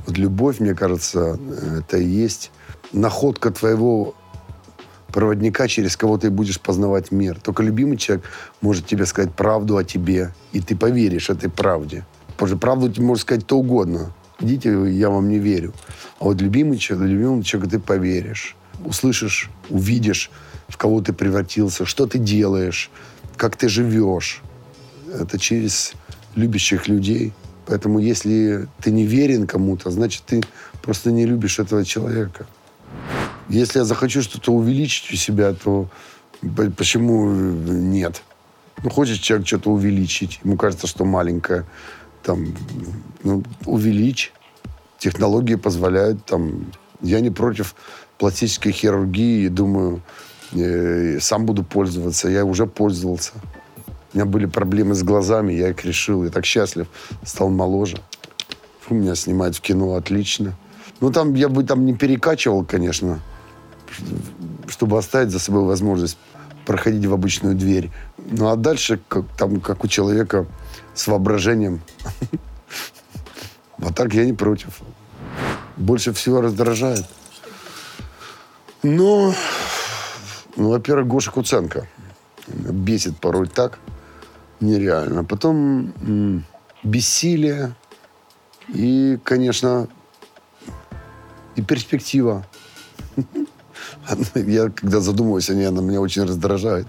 Вот 0.07 0.17
любовь, 0.17 0.59
мне 0.59 0.73
кажется, 0.73 1.39
это 1.77 1.97
и 1.97 2.05
есть 2.05 2.51
находка 2.93 3.51
твоего 3.51 4.15
проводника, 5.13 5.67
через 5.67 5.95
кого 5.95 6.17
ты 6.17 6.29
будешь 6.29 6.59
познавать 6.59 7.11
мир. 7.11 7.39
Только 7.39 7.63
любимый 7.63 7.97
человек 7.97 8.25
может 8.61 8.85
тебе 8.85 9.05
сказать 9.05 9.33
правду 9.33 9.77
о 9.77 9.83
тебе, 9.83 10.33
и 10.51 10.59
ты 10.59 10.75
поверишь 10.75 11.29
этой 11.29 11.49
правде. 11.49 12.05
Потому 12.33 12.47
что 12.47 12.57
правду 12.57 12.91
тебе 12.91 13.05
может 13.05 13.21
сказать 13.21 13.43
кто 13.45 13.59
угодно. 13.59 14.13
Идите, 14.39 14.69
я 14.89 15.09
вам 15.09 15.29
не 15.29 15.39
верю. 15.39 15.73
А 16.19 16.25
вот 16.25 16.41
любимый 16.41 16.77
человек, 16.77 17.09
любимому 17.09 17.43
человеку 17.43 17.71
ты 17.71 17.79
поверишь. 17.79 18.57
Услышишь, 18.83 19.49
увидишь, 19.69 20.31
в 20.67 20.77
кого 20.77 20.99
ты 21.01 21.13
превратился, 21.13 21.85
что 21.85 22.07
ты 22.07 22.17
делаешь, 22.17 22.89
как 23.37 23.55
ты 23.55 23.69
живешь. 23.69 24.41
Это 25.13 25.37
через 25.37 25.93
любящих 26.35 26.87
людей. 26.87 27.33
Поэтому 27.67 27.99
если 27.99 28.67
ты 28.81 28.91
не 28.91 29.05
верен 29.05 29.45
кому-то, 29.45 29.91
значит, 29.91 30.23
ты 30.25 30.41
просто 30.81 31.11
не 31.11 31.25
любишь 31.25 31.59
этого 31.59 31.85
человека. 31.85 32.47
Если 33.49 33.79
я 33.79 33.85
захочу 33.85 34.21
что-то 34.21 34.51
увеличить 34.51 35.11
у 35.11 35.15
себя, 35.15 35.53
то 35.53 35.87
почему 36.77 37.29
нет? 37.29 38.21
Ну, 38.83 38.89
хочет 38.89 39.21
человек 39.21 39.47
что-то 39.47 39.69
увеличить, 39.71 40.39
ему 40.43 40.57
кажется, 40.57 40.87
что 40.87 41.05
маленькое, 41.05 41.65
там, 42.23 42.55
ну, 43.23 43.43
увеличь. 43.65 44.33
Технологии 44.97 45.55
позволяют, 45.55 46.25
там, 46.25 46.71
я 47.01 47.19
не 47.19 47.29
против 47.29 47.75
пластической 48.17 48.71
хирургии, 48.71 49.49
думаю, 49.49 50.01
э, 50.53 51.19
сам 51.19 51.45
буду 51.45 51.63
пользоваться, 51.63 52.29
я 52.29 52.45
уже 52.45 52.65
пользовался. 52.65 53.33
У 54.13 54.17
меня 54.17 54.25
были 54.25 54.45
проблемы 54.45 54.95
с 54.95 55.03
глазами, 55.03 55.53
я 55.53 55.69
их 55.69 55.83
решил, 55.85 56.23
я 56.23 56.29
так 56.29 56.45
счастлив, 56.45 56.87
стал 57.23 57.49
моложе. 57.49 57.97
У 58.89 58.93
меня 58.93 59.15
снимают 59.15 59.55
в 59.55 59.61
кино 59.61 59.95
отлично. 59.95 60.55
Ну, 61.01 61.11
там 61.11 61.33
я 61.33 61.49
бы 61.49 61.63
там 61.63 61.85
не 61.85 61.93
перекачивал, 61.93 62.63
конечно, 62.63 63.19
чтобы 64.67 64.97
оставить 64.97 65.31
за 65.31 65.39
собой 65.39 65.63
возможность 65.63 66.17
проходить 66.65 67.05
в 67.05 67.13
обычную 67.13 67.55
дверь. 67.55 67.91
Ну, 68.17 68.49
а 68.49 68.55
дальше, 68.55 68.99
как, 69.07 69.25
там, 69.37 69.59
как 69.59 69.83
у 69.83 69.87
человека 69.87 70.45
с 70.93 71.07
воображением. 71.07 71.81
Вот 73.77 73.95
так 73.95 74.13
я 74.13 74.25
не 74.25 74.33
против. 74.33 74.81
Больше 75.77 76.13
всего 76.13 76.41
раздражает. 76.41 77.05
Ну, 78.83 79.33
ну 80.55 80.69
во-первых, 80.69 81.07
Гоша 81.07 81.31
Куценко. 81.31 81.87
Бесит 82.47 83.17
порой 83.17 83.47
так 83.47 83.79
нереально. 84.59 85.23
Потом 85.23 85.93
м- 86.01 86.45
бессилие 86.83 87.75
и, 88.67 89.17
конечно, 89.23 89.87
и 91.55 91.61
перспектива. 91.61 92.45
Я, 94.35 94.69
когда 94.69 94.99
задумываюсь 94.99 95.49
о 95.49 95.53
ней, 95.53 95.67
она 95.67 95.81
меня 95.81 96.01
очень 96.01 96.23
раздражает. 96.23 96.87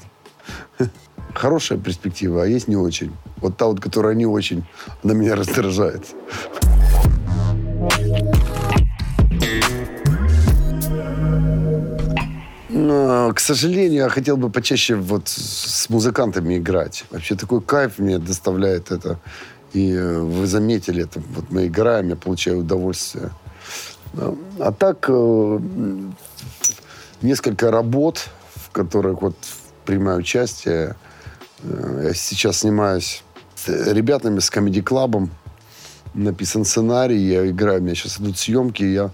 Хорошая 1.35 1.79
перспектива, 1.79 2.43
а 2.43 2.47
есть 2.47 2.69
не 2.69 2.77
очень. 2.77 3.13
Вот 3.37 3.57
та 3.57 3.67
вот, 3.67 3.81
которая 3.81 4.15
не 4.15 4.27
очень, 4.27 4.65
она 5.03 5.15
меня 5.15 5.35
раздражает. 5.37 6.05
Но, 12.69 13.33
к 13.33 13.41
сожалению, 13.41 14.03
я 14.03 14.09
хотел 14.09 14.37
бы 14.37 14.51
почаще 14.51 14.97
вот 14.97 15.29
с 15.29 15.89
музыкантами 15.89 16.59
играть. 16.59 17.05
Вообще 17.11 17.35
такой 17.37 17.61
кайф 17.61 17.99
мне 17.99 18.19
доставляет 18.19 18.91
это. 18.91 19.19
И 19.73 19.93
э, 19.93 20.19
вы 20.21 20.47
заметили 20.47 21.03
это. 21.05 21.23
Вот 21.35 21.51
мы 21.51 21.67
играем, 21.67 22.09
я 22.09 22.17
получаю 22.17 22.59
удовольствие. 22.59 23.31
А 24.59 24.73
так, 24.73 25.07
э, 25.09 25.59
несколько 27.25 27.71
работ, 27.71 28.29
в 28.55 28.71
которых 28.71 29.23
вот 29.23 29.35
принимаю 29.85 30.19
участие. 30.19 30.95
Э, 31.63 32.03
я 32.09 32.15
сейчас 32.15 32.59
снимаюсь 32.59 33.25
с 33.57 33.69
ребятами 33.93 34.39
с 34.39 34.51
Comedy 34.51 34.83
Club. 34.83 35.29
Написан 36.13 36.65
сценарий, 36.65 37.19
я 37.19 37.49
играю, 37.49 37.81
у 37.81 37.83
меня 37.83 37.95
сейчас 37.97 38.21
идут 38.21 38.39
съемки, 38.39 38.85
я 38.85 39.11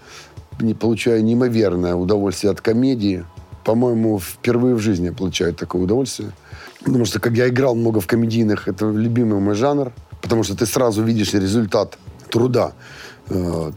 не 0.60 0.74
получаю 0.74 1.24
неимоверное 1.24 1.94
удовольствие 1.94 2.50
от 2.50 2.60
комедии. 2.60 3.24
По-моему, 3.64 4.18
впервые 4.18 4.74
в 4.74 4.80
жизни 4.80 5.06
я 5.06 5.12
получаю 5.12 5.54
такое 5.54 5.82
удовольствие. 5.82 6.32
Потому 6.84 7.04
что, 7.06 7.20
как 7.20 7.32
я 7.34 7.48
играл 7.48 7.74
много 7.74 8.00
в 8.00 8.06
комедийных, 8.06 8.68
это 8.68 8.90
любимый 8.90 9.40
мой 9.40 9.54
жанр. 9.54 9.92
Потому 10.20 10.42
что 10.42 10.56
ты 10.56 10.66
сразу 10.66 11.02
видишь 11.02 11.32
результат 11.32 11.96
труда. 12.30 12.72
Э, 13.28 13.70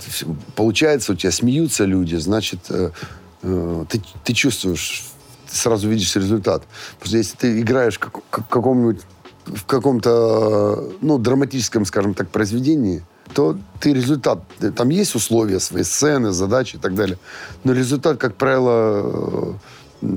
получается, 0.55 1.13
у 1.13 1.15
тебя 1.15 1.31
смеются 1.31 1.85
люди, 1.85 2.15
значит, 2.15 2.59
э, 3.43 3.83
э, 3.83 3.85
ты, 3.89 4.01
ты 4.23 4.33
чувствуешь, 4.33 5.03
ты 5.49 5.55
сразу 5.55 5.89
видишь 5.89 6.15
результат. 6.15 6.63
Потому 6.93 7.07
что 7.07 7.17
если 7.17 7.37
ты 7.37 7.61
играешь 7.61 7.99
как, 7.99 8.13
как, 8.29 8.47
каком-нибудь 8.49 9.01
в 9.45 9.65
каком-то, 9.65 10.91
ну, 11.01 11.17
драматическом, 11.17 11.85
скажем 11.85 12.13
так, 12.13 12.29
произведении, 12.29 13.03
то 13.33 13.57
ты 13.79 13.93
результат... 13.93 14.39
Там 14.75 14.89
есть 14.89 15.15
условия 15.15 15.59
свои, 15.59 15.83
сцены, 15.83 16.31
задачи 16.31 16.75
и 16.77 16.79
так 16.79 16.95
далее. 16.95 17.17
Но 17.63 17.73
результат, 17.73 18.17
как 18.17 18.35
правило, 18.35 19.59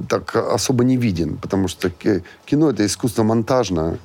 так 0.08 0.36
особо 0.36 0.84
не 0.84 0.96
виден, 0.96 1.36
потому 1.36 1.68
что 1.68 1.90
кино— 2.46 2.70
это 2.70 2.84
искусство 2.84 3.22
монтажное, 3.22 3.98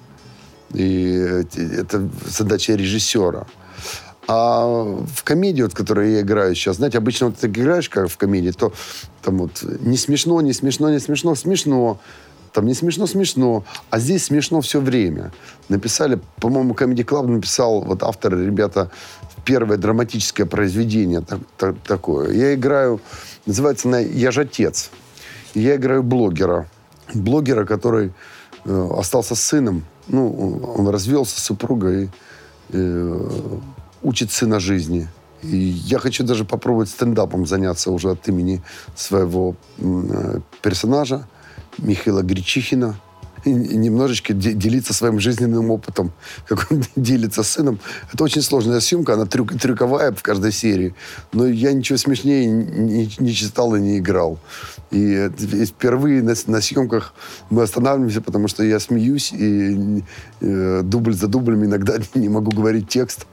и 0.74 1.44
это 1.78 2.10
задача 2.26 2.76
режиссера. 2.76 3.46
А 4.28 4.66
в 4.66 5.24
комедии, 5.24 5.64
вот, 5.64 5.74
которую 5.74 6.12
я 6.12 6.22
играю 6.22 6.56
сейчас, 6.56 6.78
знаете, 6.78 6.98
обычно 6.98 7.28
вот 7.28 7.38
ты 7.38 7.48
играешь 7.48 7.90
как 7.90 8.08
в 8.08 8.18
комедии, 8.18 8.52
то 8.52 8.72
там 9.22 9.40
вот 9.40 9.64
не 9.64 9.98
смешно, 9.98 10.40
не 10.42 10.54
смешно, 10.54 10.90
не 10.90 11.00
смешно, 11.00 11.36
смешно. 11.36 12.00
Там 12.54 12.66
не 12.66 12.74
смешно, 12.74 13.08
смешно. 13.08 13.64
А 13.90 14.00
здесь 14.00 14.26
смешно 14.26 14.62
все 14.62 14.82
время. 14.82 15.32
Написали, 15.70 16.20
по-моему, 16.38 16.74
Comedy 16.74 17.06
Club 17.06 17.28
написал, 17.28 17.82
вот 17.82 18.04
авторы, 18.04 18.46
ребята, 18.46 18.92
первое 19.46 19.78
драматическое 19.78 20.46
произведение 20.46 21.22
так, 21.22 21.40
так, 21.58 21.76
такое. 21.80 22.32
Я 22.32 22.54
играю, 22.54 23.00
называется 23.46 23.88
на 23.88 24.00
«Я 24.00 24.32
же 24.32 24.42
отец». 24.42 24.92
Я 25.54 25.76
играю 25.76 26.04
блогера. 26.04 26.68
Блогера, 27.14 27.66
который 27.66 28.14
э, 28.64 28.90
остался 28.98 29.36
сыном. 29.36 29.86
Ну, 30.08 30.74
он, 30.78 30.88
развелся 30.88 31.40
с 31.40 31.44
супругой. 31.44 32.10
Э, 32.70 33.60
учит 34.02 34.32
сына 34.32 34.60
жизни. 34.60 35.08
И 35.44 35.56
я 35.56 36.00
хочу 36.00 36.24
даже 36.24 36.46
попробовать 36.46 36.90
стендапом 36.90 37.46
заняться 37.46 37.92
уже 37.92 38.12
от 38.12 38.28
имени 38.28 38.62
своего 38.96 39.56
э, 39.78 40.40
персонажа 40.62 41.28
Михаила 41.78 42.22
Гречихина 42.22 42.96
немножечко 43.46 44.34
делиться 44.34 44.94
своим 44.94 45.20
жизненным 45.20 45.72
опытом, 45.72 46.12
как 46.48 46.68
он 46.72 46.84
делится 46.96 47.44
с 47.44 47.50
сыном. 47.50 47.80
Это 48.14 48.24
очень 48.24 48.42
сложная 48.42 48.80
съемка, 48.80 49.14
она 49.14 49.26
трюк, 49.26 49.54
трюковая 49.60 50.12
в 50.12 50.22
каждой 50.22 50.52
серии, 50.52 50.96
но 51.34 51.48
я 51.48 51.74
ничего 51.74 51.98
смешнее 51.98 52.46
не, 52.46 53.10
не 53.18 53.34
читал 53.34 53.76
и 53.76 53.80
не 53.80 54.00
играл. 54.00 54.40
И, 54.92 55.30
и 55.40 55.66
впервые 55.66 56.22
на, 56.22 56.34
на 56.48 56.62
съемках 56.62 57.14
мы 57.50 57.64
останавливаемся, 57.64 58.22
потому 58.22 58.48
что 58.48 58.64
я 58.64 58.80
смеюсь, 58.80 59.32
и 59.34 60.04
э, 60.42 60.82
дубль 60.84 61.14
за 61.14 61.28
дублем 61.28 61.64
иногда 61.64 61.98
не 62.16 62.30
могу 62.30 62.52
говорить 62.52 62.90
текст. 62.90 63.26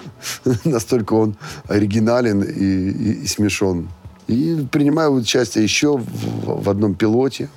Настолько 0.64 1.14
он 1.14 1.36
оригинален 1.66 2.42
и, 2.42 2.90
и, 2.90 3.12
и 3.24 3.26
смешон. 3.26 3.88
И 4.28 4.66
принимаю 4.70 5.12
участие 5.14 5.64
еще 5.64 5.96
в, 5.96 6.62
в 6.62 6.68
одном 6.68 6.94
пилоте. 6.94 7.48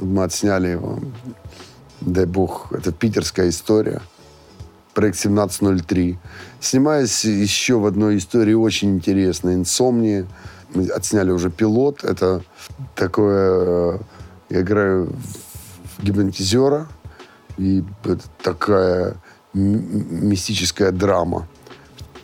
Мы 0.00 0.22
отсняли 0.22 0.68
его 0.68 1.00
дай 2.00 2.26
бог, 2.26 2.72
это 2.72 2.92
питерская 2.92 3.48
история. 3.48 4.00
Проект 4.94 5.18
1703. 5.18 6.18
Снимаюсь 6.60 7.24
еще 7.24 7.78
в 7.78 7.86
одной 7.86 8.18
истории 8.18 8.54
очень 8.54 8.96
интересной, 8.96 9.54
«Инсомния». 9.54 10.26
Мы 10.74 10.86
отсняли 10.88 11.30
уже 11.30 11.50
пилот. 11.50 12.04
Это 12.04 12.42
такое... 12.94 13.94
Э, 13.94 13.98
я 14.50 14.60
играю 14.60 15.12
в 15.96 16.02
гипнотизера. 16.02 16.88
И 17.58 17.84
это 18.04 18.24
такая 18.42 19.16
мистическая 19.54 20.90
драма. 20.92 21.48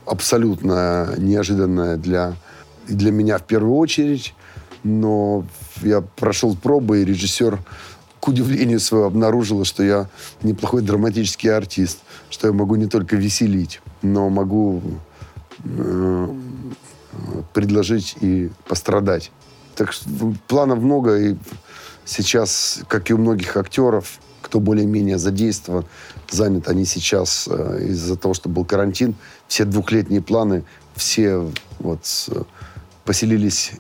Абсолютно 0.07 1.15
неожиданная 1.17 1.97
для, 1.97 2.35
для 2.87 3.13
меня 3.13 3.39
в 3.39 3.45
первую 3.45 3.77
очередь. 3.77 4.35
Но 4.83 5.45
я 5.83 6.03
прошел 6.03 6.55
пробы, 6.55 7.01
и 7.01 7.05
режиссер 7.05 7.59
к 8.25 8.29
удивлению 8.29 8.81
своему, 8.81 9.07
обнаружила, 9.07 9.67
что 9.67 9.83
я 9.83 10.09
неплохой 10.43 10.81
драматический 10.81 11.55
артист, 11.55 11.99
что 12.31 12.47
я 12.47 12.55
могу 12.55 12.75
не 12.77 12.87
только 12.87 13.17
веселить, 13.17 13.83
но 14.01 14.31
могу 14.31 14.81
э, 15.63 16.29
предложить 17.53 18.17
и 18.23 18.51
пострадать. 18.67 19.31
Так 19.77 19.93
что 19.93 20.09
планов 20.49 20.79
много, 20.79 21.19
и 21.19 21.37
сейчас, 22.07 22.81
как 22.89 23.11
и 23.11 23.13
у 23.13 23.19
многих 23.19 23.59
актеров, 23.59 24.19
кто 24.41 24.59
более-менее 24.59 25.19
задействован, 25.19 25.85
занят 26.31 26.67
они 26.69 26.87
сейчас 26.87 27.47
э, 27.47 27.89
из-за 27.91 28.17
того, 28.17 28.33
что 28.33 28.49
был 28.49 28.65
карантин, 28.65 29.17
все 29.49 29.67
двухлетние 29.67 30.23
планы, 30.23 30.65
все 30.97 31.47
вот 31.79 32.07
э, 32.29 32.43
поселились 33.05 33.73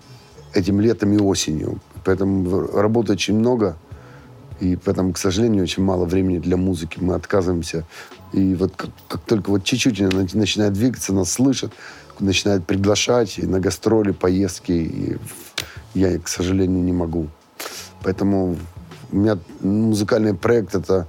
этим 0.53 0.83
летом 0.83 1.15
и 1.15 1.19
осенью. 1.19 1.81
Поэтому 2.05 2.67
работы 2.67 3.15
очень 3.15 3.39
много, 3.39 3.79
и 4.61 4.77
поэтому, 4.77 5.13
к 5.13 5.19
сожалению, 5.19 5.63
очень 5.63 5.83
мало 5.83 6.05
времени 6.05 6.39
для 6.39 6.57
музыки. 6.57 6.99
Мы 7.01 7.15
отказываемся. 7.15 7.85
И 8.33 8.55
вот 8.55 8.75
как, 8.77 8.91
как 9.09 9.21
только 9.23 9.51
вот 9.51 9.65
чуть-чуть 9.65 10.01
начинает 10.35 10.73
двигаться, 10.73 11.13
нас 11.13 11.33
слышат, 11.33 11.73
начинают 12.21 12.67
приглашать 12.67 13.39
и 13.39 13.47
на 13.47 13.61
гастроли, 13.61 14.13
поездки. 14.13 14.73
И 14.73 15.17
я, 15.95 16.19
к 16.19 16.29
сожалению, 16.29 16.83
не 16.83 16.93
могу. 16.93 17.29
Поэтому 18.03 18.57
у 19.11 19.17
меня 19.17 19.39
музыкальный 19.61 20.35
проект— 20.35 20.75
это 20.77 21.07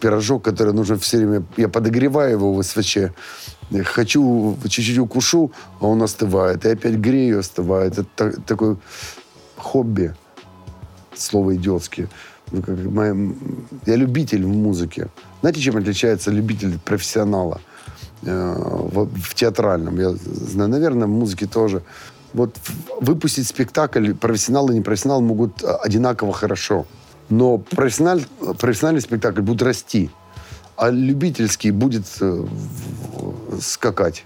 пирожок, 0.00 0.42
который 0.44 0.72
нужно 0.72 0.96
все 0.96 1.18
время... 1.18 1.44
Я 1.56 1.68
подогреваю 1.68 2.32
его 2.32 2.54
в 2.54 2.62
СВЧ. 2.62 3.12
Хочу, 3.84 4.56
чуть-чуть 4.64 4.98
укушу, 4.98 5.52
а 5.80 5.86
он 5.86 6.02
остывает. 6.02 6.64
И 6.64 6.70
опять 6.70 6.94
грею, 6.94 7.40
остывает. 7.40 7.98
Это 7.98 8.40
такое 8.42 8.76
хобби. 9.56 10.14
Слово 11.14 11.56
идиотское. 11.56 12.08
Ну, 12.52 13.34
я 13.86 13.96
любитель 13.96 14.44
в 14.44 14.48
музыке. 14.48 15.08
Знаете, 15.40 15.60
чем 15.60 15.76
отличается 15.76 16.30
любитель 16.30 16.74
от 16.74 16.82
профессионала? 16.82 17.60
Э, 18.22 18.54
в, 18.92 19.06
в 19.06 19.34
театральном. 19.34 19.98
Я 19.98 20.10
знаю, 20.12 20.70
наверное, 20.70 21.06
в 21.06 21.10
музыке 21.10 21.46
тоже. 21.46 21.82
Вот 22.34 22.56
выпустить 23.00 23.46
спектакль 23.46 24.12
профессионал 24.12 24.70
и 24.70 24.74
непрофессионал 24.74 25.22
могут 25.22 25.62
э, 25.62 25.66
одинаково 25.66 26.32
хорошо. 26.32 26.86
Но 27.30 27.56
профессиональ, 27.58 28.22
профессиональный 28.58 29.00
спектакль 29.00 29.40
будет 29.40 29.62
расти, 29.62 30.10
а 30.76 30.90
любительский 30.90 31.70
будет 31.70 32.04
э, 32.20 32.46
скакать. 33.60 34.24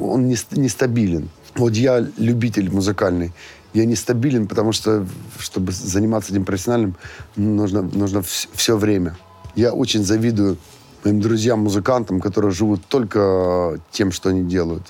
Он 0.00 0.26
нестабилен. 0.28 1.28
Вот 1.56 1.74
я 1.74 2.06
любитель 2.16 2.70
музыкальный. 2.70 3.32
Я 3.74 3.84
нестабилен, 3.84 4.46
потому 4.46 4.72
что, 4.72 5.06
чтобы 5.38 5.72
заниматься 5.72 6.32
этим 6.32 6.44
профессиональным, 6.44 6.96
нужно, 7.36 7.82
нужно 7.82 8.22
все 8.22 8.76
время. 8.76 9.16
Я 9.54 9.72
очень 9.72 10.04
завидую 10.04 10.56
моим 11.04 11.20
друзьям-музыкантам, 11.20 12.20
которые 12.20 12.50
живут 12.50 12.84
только 12.86 13.78
тем, 13.90 14.10
что 14.10 14.30
они 14.30 14.42
делают. 14.42 14.84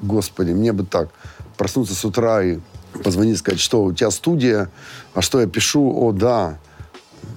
Господи, 0.00 0.52
мне 0.52 0.72
бы 0.72 0.84
так. 0.84 1.08
Проснуться 1.56 1.94
с 1.94 2.04
утра 2.04 2.42
и 2.42 2.58
позвонить, 3.02 3.38
сказать, 3.38 3.60
что 3.60 3.84
у 3.84 3.92
тебя 3.92 4.10
студия, 4.10 4.70
а 5.14 5.22
что 5.22 5.40
я 5.40 5.46
пишу? 5.46 5.90
О, 5.90 6.12
да. 6.12 6.58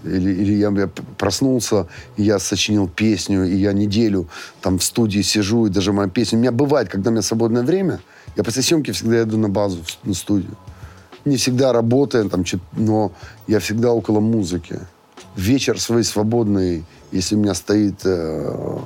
Или, 0.03 0.31
или 0.31 0.53
я, 0.53 0.69
я 0.71 0.89
проснулся, 1.17 1.87
и 2.17 2.23
я 2.23 2.39
сочинил 2.39 2.87
песню, 2.87 3.45
и 3.45 3.55
я 3.55 3.73
неделю 3.73 4.27
там 4.61 4.79
в 4.79 4.83
студии 4.83 5.21
сижу, 5.21 5.67
и 5.67 5.69
даже 5.69 5.93
моя 5.93 6.09
песня... 6.09 6.37
У 6.37 6.41
меня 6.41 6.51
бывает, 6.51 6.89
когда 6.89 7.09
у 7.09 7.13
меня 7.13 7.21
свободное 7.21 7.63
время, 7.63 7.99
я 8.35 8.43
после 8.43 8.61
съемки 8.61 8.91
всегда 8.91 9.23
иду 9.23 9.37
на 9.37 9.49
базу, 9.49 9.79
на 10.03 10.13
студию. 10.13 10.55
Не 11.25 11.37
всегда 11.37 11.71
работаем, 11.71 12.29
там, 12.29 12.43
но 12.73 13.11
я 13.47 13.59
всегда 13.59 13.91
около 13.91 14.19
музыки. 14.19 14.79
Вечер 15.35 15.79
свой 15.79 16.03
свободный, 16.03 16.83
если 17.11 17.35
у 17.35 17.39
меня 17.39 17.53
стоит 17.53 18.01
э, 18.05 18.77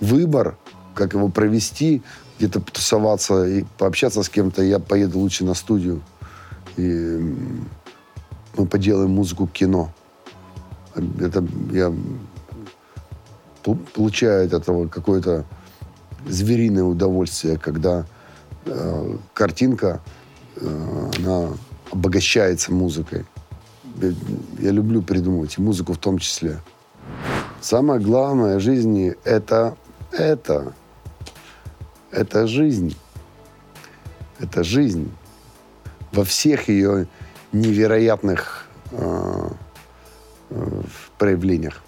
выбор, 0.00 0.56
как 0.94 1.14
его 1.14 1.28
провести, 1.28 2.02
где-то 2.38 2.60
потусоваться 2.60 3.44
и 3.44 3.64
пообщаться 3.76 4.22
с 4.22 4.28
кем-то, 4.28 4.62
я 4.62 4.78
поеду 4.78 5.18
лучше 5.18 5.44
на 5.44 5.54
студию. 5.54 6.00
И 6.76 7.34
мы 8.56 8.66
поделаем 8.66 9.10
музыку 9.10 9.46
кино. 9.46 9.92
Это 10.94 11.44
я 11.72 11.92
получаю 13.94 14.46
от 14.46 14.52
этого 14.52 14.88
какое-то 14.88 15.44
звериное 16.26 16.84
удовольствие, 16.84 17.58
когда 17.58 18.06
э, 18.64 19.16
картинка, 19.34 20.00
э, 20.56 21.10
она 21.18 21.50
обогащается 21.90 22.72
музыкой. 22.72 23.24
Я, 24.58 24.70
люблю 24.70 25.02
придумывать, 25.02 25.58
музыку 25.58 25.92
в 25.92 25.98
том 25.98 26.18
числе. 26.18 26.58
Самое 27.60 28.00
главное 28.00 28.58
в 28.58 28.60
жизни– 28.60 29.14
это 29.24 29.76
это. 30.12 30.72
Это 32.10 32.46
жизнь. 32.46 32.96
Это 34.38 34.64
жизнь. 34.64 35.12
Во 36.12 36.24
всех 36.24 36.68
ее 36.68 37.06
невероятных 37.52 38.66
э, 38.90 39.50
э, 40.50 40.82
проявлениях. 41.18 41.82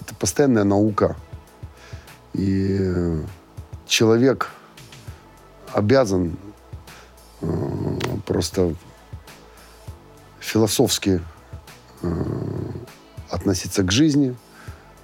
Это 0.00 0.14
постоянная 0.14 0.64
наука. 0.64 1.16
И 2.32 3.20
человек 3.86 4.48
обязан 5.72 6.36
э, 7.40 7.46
просто 8.26 8.74
философски 10.42 11.20
э, 12.02 12.24
относиться 13.30 13.82
к 13.82 13.92
жизни, 13.92 14.34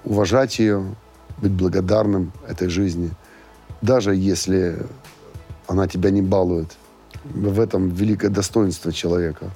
уважать 0.03 0.59
ее, 0.59 0.95
быть 1.37 1.51
благодарным 1.51 2.31
этой 2.47 2.67
жизни, 2.67 3.11
даже 3.81 4.13
если 4.13 4.85
она 5.67 5.87
тебя 5.87 6.11
не 6.11 6.21
балует. 6.21 6.75
В 7.23 7.59
этом 7.59 7.89
великое 7.89 8.29
достоинство 8.29 8.91
человека. 8.91 9.49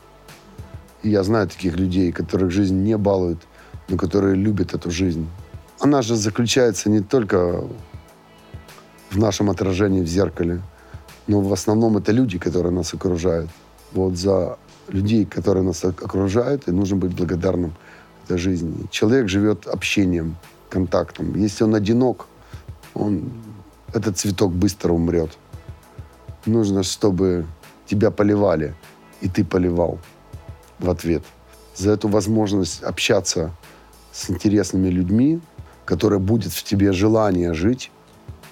И 1.01 1.09
я 1.09 1.23
знаю 1.23 1.47
таких 1.47 1.75
людей, 1.75 2.11
которых 2.11 2.51
жизнь 2.51 2.75
не 2.75 2.97
балует, 2.97 3.39
но 3.89 3.97
которые 3.97 4.35
любят 4.35 4.73
эту 4.73 4.91
жизнь. 4.91 5.27
Она 5.79 6.01
же 6.01 6.15
заключается 6.15 6.89
не 6.89 7.01
только 7.01 7.63
в 9.09 9.17
нашем 9.17 9.49
отражении 9.49 10.01
в 10.01 10.07
зеркале, 10.07 10.61
но 11.27 11.41
в 11.41 11.51
основном 11.51 11.97
это 11.97 12.11
люди, 12.11 12.37
которые 12.37 12.71
нас 12.71 12.93
окружают. 12.93 13.49
Вот 13.91 14.17
за 14.17 14.57
людей, 14.87 15.25
которые 15.25 15.63
нас 15.63 15.83
окружают, 15.83 16.67
и 16.67 16.71
нужно 16.71 16.97
быть 16.97 17.15
благодарным 17.15 17.73
этой 18.25 18.37
жизни. 18.37 18.87
Человек 18.91 19.29
живет 19.29 19.67
общением, 19.67 20.35
контактом. 20.69 21.35
Если 21.35 21.63
он 21.63 21.75
одинок, 21.75 22.27
он, 22.93 23.31
этот 23.93 24.17
цветок 24.17 24.53
быстро 24.53 24.91
умрет. 24.91 25.31
Нужно, 26.45 26.83
чтобы 26.83 27.45
тебя 27.85 28.11
поливали, 28.11 28.75
и 29.21 29.29
ты 29.29 29.45
поливал 29.45 29.99
в 30.79 30.89
ответ. 30.89 31.23
За 31.75 31.91
эту 31.91 32.07
возможность 32.07 32.83
общаться 32.83 33.51
с 34.11 34.29
интересными 34.29 34.89
людьми, 34.89 35.39
которая 35.85 36.19
будет 36.19 36.51
в 36.51 36.63
тебе 36.63 36.91
желание 36.91 37.53
жить. 37.53 37.91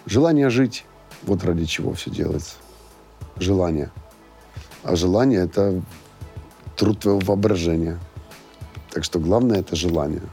Желание 0.06 0.50
жить, 0.50 0.86
вот 1.24 1.44
ради 1.44 1.66
чего 1.66 1.94
все 1.94 2.10
делается. 2.10 2.56
Желание. 3.38 3.92
А 4.84 4.96
желание– 4.96 5.42
это 5.44 5.82
труд 6.82 7.00
твоего 7.00 7.20
воображения. 7.20 8.00
Так 8.90 9.04
что 9.04 9.20
главное– 9.20 9.60
это 9.62 9.76
желание. 9.76 10.24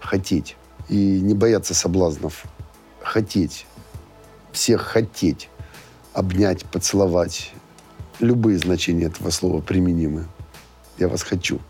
Хотеть. 0.00 0.56
И 0.88 1.20
не 1.20 1.34
бояться 1.34 1.74
соблазнов. 1.74 2.46
Хотеть. 3.02 3.66
Всех 4.50 4.80
хотеть. 4.80 5.50
Обнять, 6.14 6.64
поцеловать. 6.64 7.52
Любые 8.18 8.56
значения 8.56 9.04
этого 9.04 9.28
слова 9.28 9.60
применимы. 9.60 10.26
Я 10.96 11.08
вас 11.08 11.22
хочу, 11.22 11.60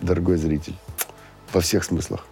дорогой 0.00 0.36
зритель. 0.36 0.76
Во 1.52 1.60
всех 1.60 1.82
смыслах. 1.82 2.24